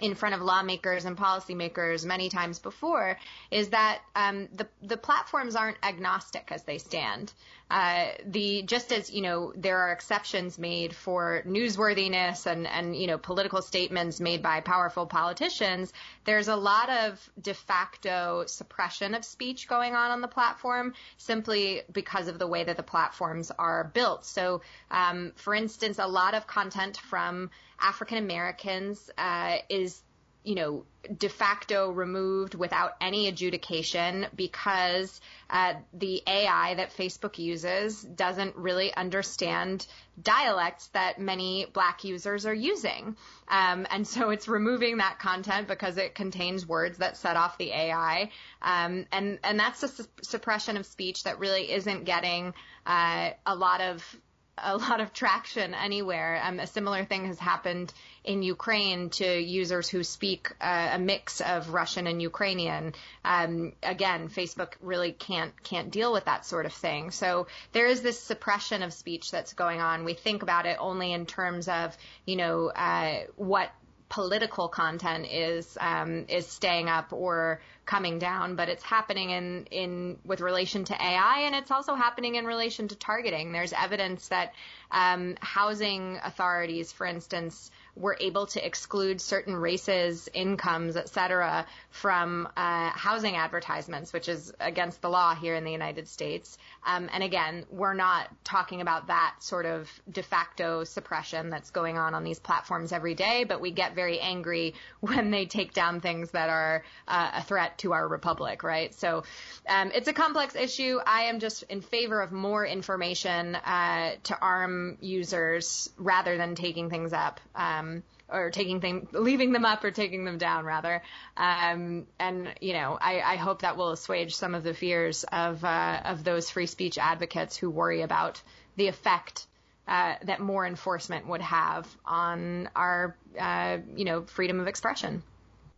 in 0.01 0.15
front 0.15 0.33
of 0.33 0.41
lawmakers 0.41 1.05
and 1.05 1.15
policymakers 1.15 2.03
many 2.03 2.27
times 2.27 2.57
before 2.57 3.17
is 3.51 3.69
that 3.69 3.99
um, 4.15 4.47
the 4.53 4.67
the 4.81 4.97
platforms 4.97 5.55
aren't 5.55 5.77
agnostic 5.83 6.51
as 6.51 6.63
they 6.63 6.79
stand. 6.79 7.31
Uh, 7.69 8.07
the 8.25 8.63
just 8.63 8.91
as 8.91 9.11
you 9.11 9.21
know 9.21 9.53
there 9.55 9.77
are 9.77 9.91
exceptions 9.91 10.57
made 10.57 10.95
for 10.95 11.43
newsworthiness 11.45 12.47
and 12.47 12.65
and 12.65 12.95
you 12.95 13.05
know 13.05 13.19
political 13.19 13.61
statements 13.61 14.19
made 14.19 14.41
by 14.41 14.61
powerful 14.61 15.05
politicians. 15.05 15.93
There's 16.25 16.47
a 16.47 16.55
lot 16.55 16.89
of 16.89 17.29
de 17.39 17.53
facto 17.53 18.45
suppression 18.47 19.13
of 19.13 19.23
speech 19.23 19.67
going 19.67 19.93
on 19.93 20.09
on 20.09 20.21
the 20.21 20.27
platform 20.27 20.93
simply 21.17 21.83
because 21.91 22.27
of 22.27 22.39
the 22.39 22.47
way 22.47 22.63
that 22.63 22.77
the 22.77 22.83
platforms 22.83 23.51
are 23.59 23.83
built. 23.93 24.25
So, 24.25 24.61
um, 24.89 25.33
for 25.35 25.53
instance, 25.53 25.99
a 25.99 26.07
lot 26.07 26.33
of 26.33 26.47
content 26.47 26.97
from 26.97 27.51
African 27.79 28.17
Americans 28.17 29.09
uh, 29.17 29.57
is 29.69 30.01
you 30.43 30.55
know, 30.55 30.85
de 31.17 31.29
facto 31.29 31.89
removed 31.91 32.53
without 32.53 32.93
any 32.99 33.27
adjudication 33.27 34.27
because 34.35 35.21
uh, 35.49 35.73
the 35.93 36.21
AI 36.27 36.75
that 36.75 36.93
Facebook 36.95 37.37
uses 37.37 38.01
doesn't 38.01 38.55
really 38.55 38.93
understand 38.93 39.85
dialects 40.21 40.87
that 40.87 41.19
many 41.19 41.65
black 41.73 42.03
users 42.03 42.45
are 42.45 42.53
using. 42.53 43.15
Um, 43.47 43.87
and 43.89 44.05
so 44.05 44.29
it's 44.29 44.47
removing 44.47 44.97
that 44.97 45.19
content 45.19 45.67
because 45.67 45.97
it 45.97 46.13
contains 46.13 46.67
words 46.67 46.97
that 46.97 47.17
set 47.17 47.37
off 47.37 47.57
the 47.57 47.71
AI. 47.71 48.29
Um, 48.61 49.05
and, 49.11 49.39
and 49.43 49.59
that's 49.59 49.83
a 49.83 49.87
su- 49.87 50.05
suppression 50.21 50.77
of 50.77 50.85
speech 50.85 51.23
that 51.23 51.39
really 51.39 51.71
isn't 51.71 52.03
getting 52.03 52.53
uh, 52.85 53.31
a 53.45 53.55
lot 53.55 53.79
of 53.81 54.17
a 54.57 54.77
lot 54.77 55.01
of 55.01 55.13
traction 55.13 55.73
anywhere. 55.73 56.39
Um, 56.43 56.59
a 56.59 56.67
similar 56.67 57.05
thing 57.05 57.25
has 57.25 57.39
happened 57.39 57.91
in 58.23 58.43
Ukraine 58.43 59.09
to 59.09 59.25
users 59.25 59.89
who 59.89 60.03
speak 60.03 60.51
uh, 60.61 60.91
a 60.93 60.99
mix 60.99 61.41
of 61.41 61.73
Russian 61.73 62.07
and 62.07 62.21
Ukrainian. 62.21 62.93
Um, 63.25 63.73
again, 63.81 64.29
Facebook 64.29 64.73
really 64.81 65.11
can't 65.11 65.51
can't 65.63 65.91
deal 65.91 66.13
with 66.13 66.25
that 66.25 66.45
sort 66.45 66.65
of 66.65 66.73
thing. 66.73 67.11
So 67.11 67.47
there 67.71 67.87
is 67.87 68.01
this 68.01 68.19
suppression 68.19 68.83
of 68.83 68.93
speech 68.93 69.31
that's 69.31 69.53
going 69.53 69.81
on. 69.81 70.05
We 70.05 70.13
think 70.13 70.43
about 70.43 70.65
it 70.65 70.77
only 70.79 71.13
in 71.13 71.25
terms 71.25 71.67
of 71.67 71.97
you 72.25 72.35
know 72.35 72.67
uh, 72.69 73.23
what 73.35 73.71
political 74.13 74.67
content 74.67 75.25
is 75.25 75.75
um, 75.81 76.25
is 76.29 76.45
staying 76.45 76.87
up 76.87 77.11
or 77.11 77.59
coming 77.87 78.19
down, 78.19 78.55
but 78.55 78.69
it's 78.69 78.83
happening 78.83 79.31
in 79.31 79.65
in 79.71 80.19
with 80.23 80.39
relation 80.39 80.83
to 80.83 80.93
AI, 80.93 81.39
and 81.45 81.55
it's 81.55 81.71
also 81.71 81.95
happening 81.95 82.35
in 82.35 82.45
relation 82.45 82.87
to 82.87 82.95
targeting. 82.95 83.51
There's 83.51 83.73
evidence 83.73 84.27
that 84.27 84.53
um, 84.91 85.35
housing 85.41 86.19
authorities, 86.23 86.91
for 86.91 87.07
instance, 87.07 87.71
were 87.95 88.17
able 88.19 88.47
to 88.47 88.65
exclude 88.65 89.21
certain 89.21 89.55
races, 89.55 90.27
incomes, 90.33 90.95
et 90.95 91.09
cetera, 91.09 91.65
from 91.91 92.47
uh, 92.57 92.89
housing 92.89 93.35
advertisements, 93.35 94.11
which 94.11 94.27
is 94.27 94.51
against 94.59 95.01
the 95.01 95.09
law 95.09 95.35
here 95.35 95.53
in 95.53 95.63
the 95.63 95.71
United 95.71 96.07
States. 96.07 96.57
Um, 96.85 97.07
and 97.13 97.23
again, 97.23 97.65
we're 97.69 97.93
not 97.93 98.29
talking 98.43 98.81
about 98.81 99.07
that 99.07 99.35
sort 99.39 99.67
of 99.67 99.89
de 100.11 100.23
facto 100.23 100.83
suppression 100.83 101.51
that's 101.51 101.69
going 101.69 101.97
on 101.97 102.15
on 102.15 102.23
these 102.23 102.39
platforms 102.39 102.91
every 102.91 103.13
day, 103.13 103.43
but 103.43 103.61
we 103.61 103.71
get 103.71 103.93
very 103.93 104.19
angry 104.19 104.73
when 104.99 105.29
they 105.29 105.45
take 105.45 105.73
down 105.73 106.01
things 106.01 106.31
that 106.31 106.49
are 106.49 106.83
uh, 107.07 107.31
a 107.35 107.43
threat 107.43 107.77
to 107.79 107.93
our 107.93 108.07
republic, 108.07 108.63
right? 108.63 108.93
So 108.95 109.23
um, 109.69 109.91
it's 109.93 110.07
a 110.07 110.13
complex 110.13 110.55
issue. 110.55 110.99
I 111.05 111.23
am 111.23 111.39
just 111.39 111.63
in 111.63 111.81
favor 111.81 112.21
of 112.21 112.31
more 112.31 112.65
information 112.65 113.55
uh, 113.55 114.15
to 114.23 114.39
arm 114.39 114.97
users 114.99 115.89
rather 115.97 116.37
than 116.37 116.55
taking 116.55 116.89
things 116.89 117.13
up. 117.13 117.39
Um, 117.55 117.82
or 118.29 118.49
taking 118.49 118.81
things, 118.81 119.07
leaving 119.13 119.51
them 119.51 119.65
up 119.65 119.83
or 119.83 119.91
taking 119.91 120.25
them 120.25 120.37
down 120.37 120.65
rather. 120.65 121.01
Um, 121.37 122.07
and 122.19 122.53
you 122.61 122.73
know, 122.73 122.97
I, 122.99 123.21
I, 123.21 123.35
hope 123.35 123.61
that 123.61 123.77
will 123.77 123.91
assuage 123.91 124.35
some 124.35 124.55
of 124.55 124.63
the 124.63 124.73
fears 124.73 125.23
of 125.25 125.63
uh, 125.63 126.01
of 126.05 126.23
those 126.23 126.49
free 126.49 126.65
speech 126.65 126.97
advocates 126.97 127.55
who 127.57 127.69
worry 127.69 128.01
about 128.01 128.41
the 128.75 128.87
effect 128.87 129.45
uh, 129.87 130.15
that 130.23 130.39
more 130.39 130.65
enforcement 130.65 131.27
would 131.27 131.41
have 131.41 131.87
on 132.05 132.69
our 132.75 133.15
uh, 133.39 133.77
you 133.95 134.05
know 134.05 134.23
freedom 134.23 134.59
of 134.59 134.67
expression. 134.67 135.21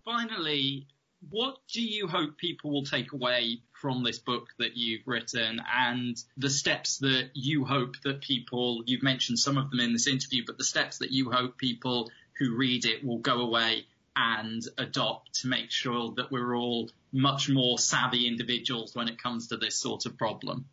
Finally, 0.04 0.88
what 1.30 1.58
do 1.74 1.82
you 1.82 2.08
hope 2.08 2.38
people 2.38 2.72
will 2.72 2.84
take 2.86 3.12
away 3.14 3.60
from 3.86 4.02
this 4.02 4.18
book 4.18 4.48
that 4.58 4.76
you've 4.76 5.06
written 5.06 5.62
and 5.72 6.18
the 6.38 6.50
steps 6.50 6.98
that 6.98 7.30
you 7.36 7.64
hope 7.64 7.96
that 8.04 8.20
people, 8.20 8.82
you've 8.88 9.04
mentioned 9.04 9.38
some 9.38 9.60
of 9.60 9.70
them 9.70 9.80
in 9.80 9.94
this 9.94 10.08
interview, 10.08 10.42
but 10.44 10.58
the 10.58 10.64
steps 10.64 10.98
that 10.98 11.12
you 11.12 11.30
hope 11.30 11.56
people 11.56 12.10
who 12.40 12.56
read 12.56 12.86
it 12.86 13.06
will 13.06 13.20
go 13.20 13.42
away 13.42 13.86
and 14.16 14.64
adopt 14.80 15.42
to 15.42 15.48
make 15.48 15.70
sure 15.70 16.12
that 16.16 16.32
we're 16.32 16.56
all 16.58 16.90
much 17.12 17.48
more 17.48 17.78
savvy 17.78 18.28
individuals 18.28 18.96
when 18.96 19.08
it 19.08 19.22
comes 19.22 19.50
to 19.50 19.58
this 19.58 19.76
sort 19.76 20.08
of 20.08 20.18
problem? 20.18 20.66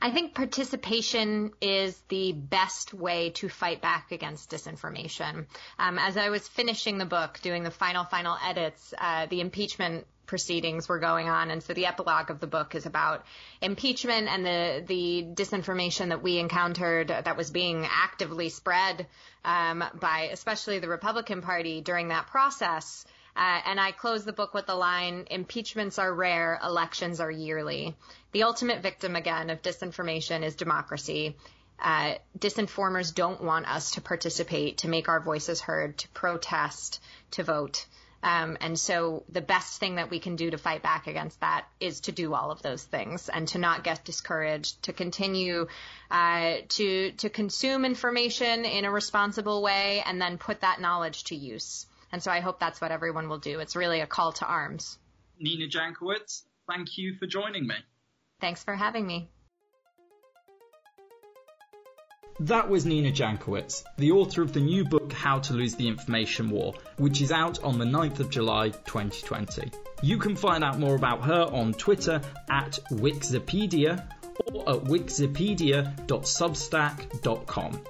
I 0.00 0.10
think 0.10 0.34
participation 0.34 1.52
is 1.60 2.00
the 2.08 2.32
best 2.32 2.94
way 2.94 3.28
to 3.32 3.50
fight 3.50 3.82
back 3.82 4.10
against 4.10 4.50
disinformation. 4.50 5.44
Um, 5.78 5.98
as 5.98 6.16
I 6.16 6.30
was 6.30 6.48
finishing 6.48 6.96
the 6.96 7.04
book, 7.04 7.40
doing 7.42 7.62
the 7.62 7.70
final, 7.70 8.04
final 8.04 8.38
edits, 8.42 8.94
uh, 8.96 9.26
the 9.26 9.42
impeachment 9.42 10.06
proceedings 10.32 10.88
were 10.88 10.98
going 10.98 11.28
on. 11.28 11.50
And 11.50 11.62
so 11.62 11.74
the 11.74 11.84
epilogue 11.84 12.30
of 12.30 12.40
the 12.40 12.46
book 12.46 12.74
is 12.74 12.86
about 12.86 13.26
impeachment 13.60 14.28
and 14.28 14.46
the, 14.46 14.82
the 14.86 15.26
disinformation 15.34 16.08
that 16.08 16.22
we 16.22 16.38
encountered 16.38 17.08
that 17.08 17.36
was 17.36 17.50
being 17.50 17.86
actively 17.86 18.48
spread 18.48 19.06
um, 19.44 19.84
by 20.00 20.30
especially 20.32 20.78
the 20.78 20.88
Republican 20.88 21.42
Party 21.42 21.82
during 21.82 22.08
that 22.08 22.28
process. 22.28 23.04
Uh, 23.36 23.60
and 23.66 23.78
I 23.78 23.92
close 23.92 24.24
the 24.24 24.32
book 24.32 24.54
with 24.54 24.64
the 24.64 24.74
line 24.74 25.26
impeachments 25.30 25.98
are 25.98 26.14
rare, 26.14 26.58
elections 26.64 27.20
are 27.20 27.30
yearly. 27.30 27.94
The 28.32 28.44
ultimate 28.44 28.80
victim, 28.80 29.16
again, 29.16 29.50
of 29.50 29.60
disinformation 29.60 30.42
is 30.44 30.54
democracy. 30.56 31.36
Uh, 31.78 32.14
disinformers 32.38 33.14
don't 33.14 33.44
want 33.44 33.68
us 33.68 33.90
to 33.90 34.00
participate, 34.00 34.78
to 34.78 34.88
make 34.88 35.10
our 35.10 35.20
voices 35.20 35.60
heard, 35.60 35.98
to 35.98 36.08
protest, 36.08 37.02
to 37.32 37.42
vote. 37.42 37.84
Um, 38.22 38.56
and 38.60 38.78
so 38.78 39.24
the 39.28 39.40
best 39.40 39.80
thing 39.80 39.96
that 39.96 40.08
we 40.10 40.20
can 40.20 40.36
do 40.36 40.50
to 40.50 40.58
fight 40.58 40.82
back 40.82 41.08
against 41.08 41.40
that 41.40 41.66
is 41.80 42.00
to 42.02 42.12
do 42.12 42.34
all 42.34 42.52
of 42.52 42.62
those 42.62 42.82
things 42.84 43.28
and 43.28 43.48
to 43.48 43.58
not 43.58 43.82
get 43.82 44.04
discouraged, 44.04 44.82
to 44.84 44.92
continue 44.92 45.66
uh, 46.10 46.58
to 46.68 47.12
to 47.12 47.28
consume 47.28 47.84
information 47.84 48.64
in 48.64 48.84
a 48.84 48.90
responsible 48.90 49.62
way, 49.62 50.02
and 50.06 50.20
then 50.20 50.38
put 50.38 50.60
that 50.60 50.80
knowledge 50.80 51.24
to 51.24 51.34
use. 51.34 51.86
And 52.12 52.22
so 52.22 52.30
I 52.30 52.40
hope 52.40 52.60
that's 52.60 52.80
what 52.80 52.92
everyone 52.92 53.28
will 53.28 53.38
do. 53.38 53.58
It's 53.60 53.74
really 53.74 54.00
a 54.00 54.06
call 54.06 54.32
to 54.34 54.46
arms. 54.46 54.98
Nina 55.40 55.66
Jankowicz, 55.66 56.42
thank 56.68 56.98
you 56.98 57.16
for 57.18 57.26
joining 57.26 57.66
me. 57.66 57.74
Thanks 58.40 58.62
for 58.62 58.74
having 58.74 59.06
me. 59.06 59.30
That 62.40 62.68
was 62.68 62.84
Nina 62.86 63.12
Jankowicz, 63.12 63.84
the 63.98 64.12
author 64.12 64.42
of 64.42 64.52
the 64.52 64.60
new 64.60 64.84
book 64.84 65.12
How 65.12 65.38
to 65.40 65.52
Lose 65.52 65.74
the 65.74 65.86
Information 65.86 66.50
War, 66.50 66.74
which 66.96 67.20
is 67.20 67.30
out 67.30 67.62
on 67.62 67.78
the 67.78 67.84
9th 67.84 68.20
of 68.20 68.30
July 68.30 68.70
2020. 68.70 69.70
You 70.02 70.18
can 70.18 70.34
find 70.34 70.64
out 70.64 70.78
more 70.78 70.96
about 70.96 71.22
her 71.24 71.42
on 71.52 71.74
Twitter 71.74 72.22
at 72.50 72.78
Wiczipedia 72.90 74.08
or 74.46 74.68
at 74.68 74.84
wiczipedia.substack.com. 74.84 77.80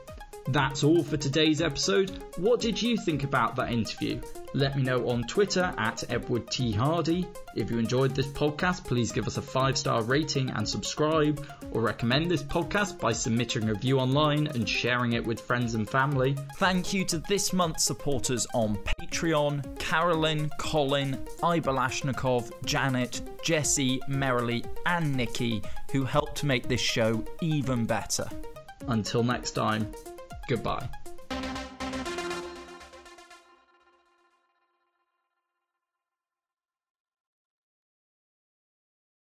That's 0.49 0.83
all 0.83 1.03
for 1.03 1.17
today's 1.17 1.63
episode. 1.63 2.11
What 2.37 2.61
did 2.61 2.81
you 2.81 2.97
think 2.97 3.23
about 3.23 3.55
that 3.57 3.71
interview? 3.71 4.21
Let 4.55 4.77
me 4.77 4.83
know 4.83 5.09
on 5.09 5.23
Twitter 5.23 5.73
at 5.79 6.05
Edward 6.11 6.51
T. 6.51 6.73
Hardy. 6.73 7.27
If 7.55 7.71
you 7.71 7.79
enjoyed 7.79 8.15
this 8.15 8.27
podcast, 8.27 8.85
please 8.85 9.13
give 9.13 9.27
us 9.27 9.37
a 9.37 9.43
five 9.43 9.79
star 9.79 10.03
rating 10.03 10.51
and 10.51 10.69
subscribe, 10.69 11.47
or 11.71 11.81
recommend 11.81 12.31
this 12.31 12.43
podcast 12.43 12.99
by 12.99 13.13
submitting 13.13 13.65
a 13.65 13.73
review 13.73 13.99
online 13.99 14.49
and 14.49 14.69
sharing 14.69 15.13
it 15.13 15.25
with 15.25 15.41
friends 15.41 15.75
and 15.75 15.89
family. 15.89 16.37
Thank 16.57 16.93
you 16.93 17.05
to 17.07 17.19
this 17.19 17.53
month's 17.53 17.85
supporters 17.85 18.47
on 18.53 18.77
Patreon 18.77 19.79
Carolyn, 19.79 20.51
Colin, 20.59 21.25
Ibalashnikov, 21.43 22.51
Janet, 22.65 23.23
Jesse, 23.43 24.01
Merrily, 24.09 24.65
and 24.87 25.15
Nikki, 25.17 25.63
who 25.93 26.05
helped 26.05 26.45
make 26.45 26.69
this 26.69 26.81
show 26.81 27.25
even 27.41 27.87
better. 27.87 28.29
Until 28.89 29.23
next 29.23 29.53
time, 29.53 29.93
goodbye. 30.49 30.89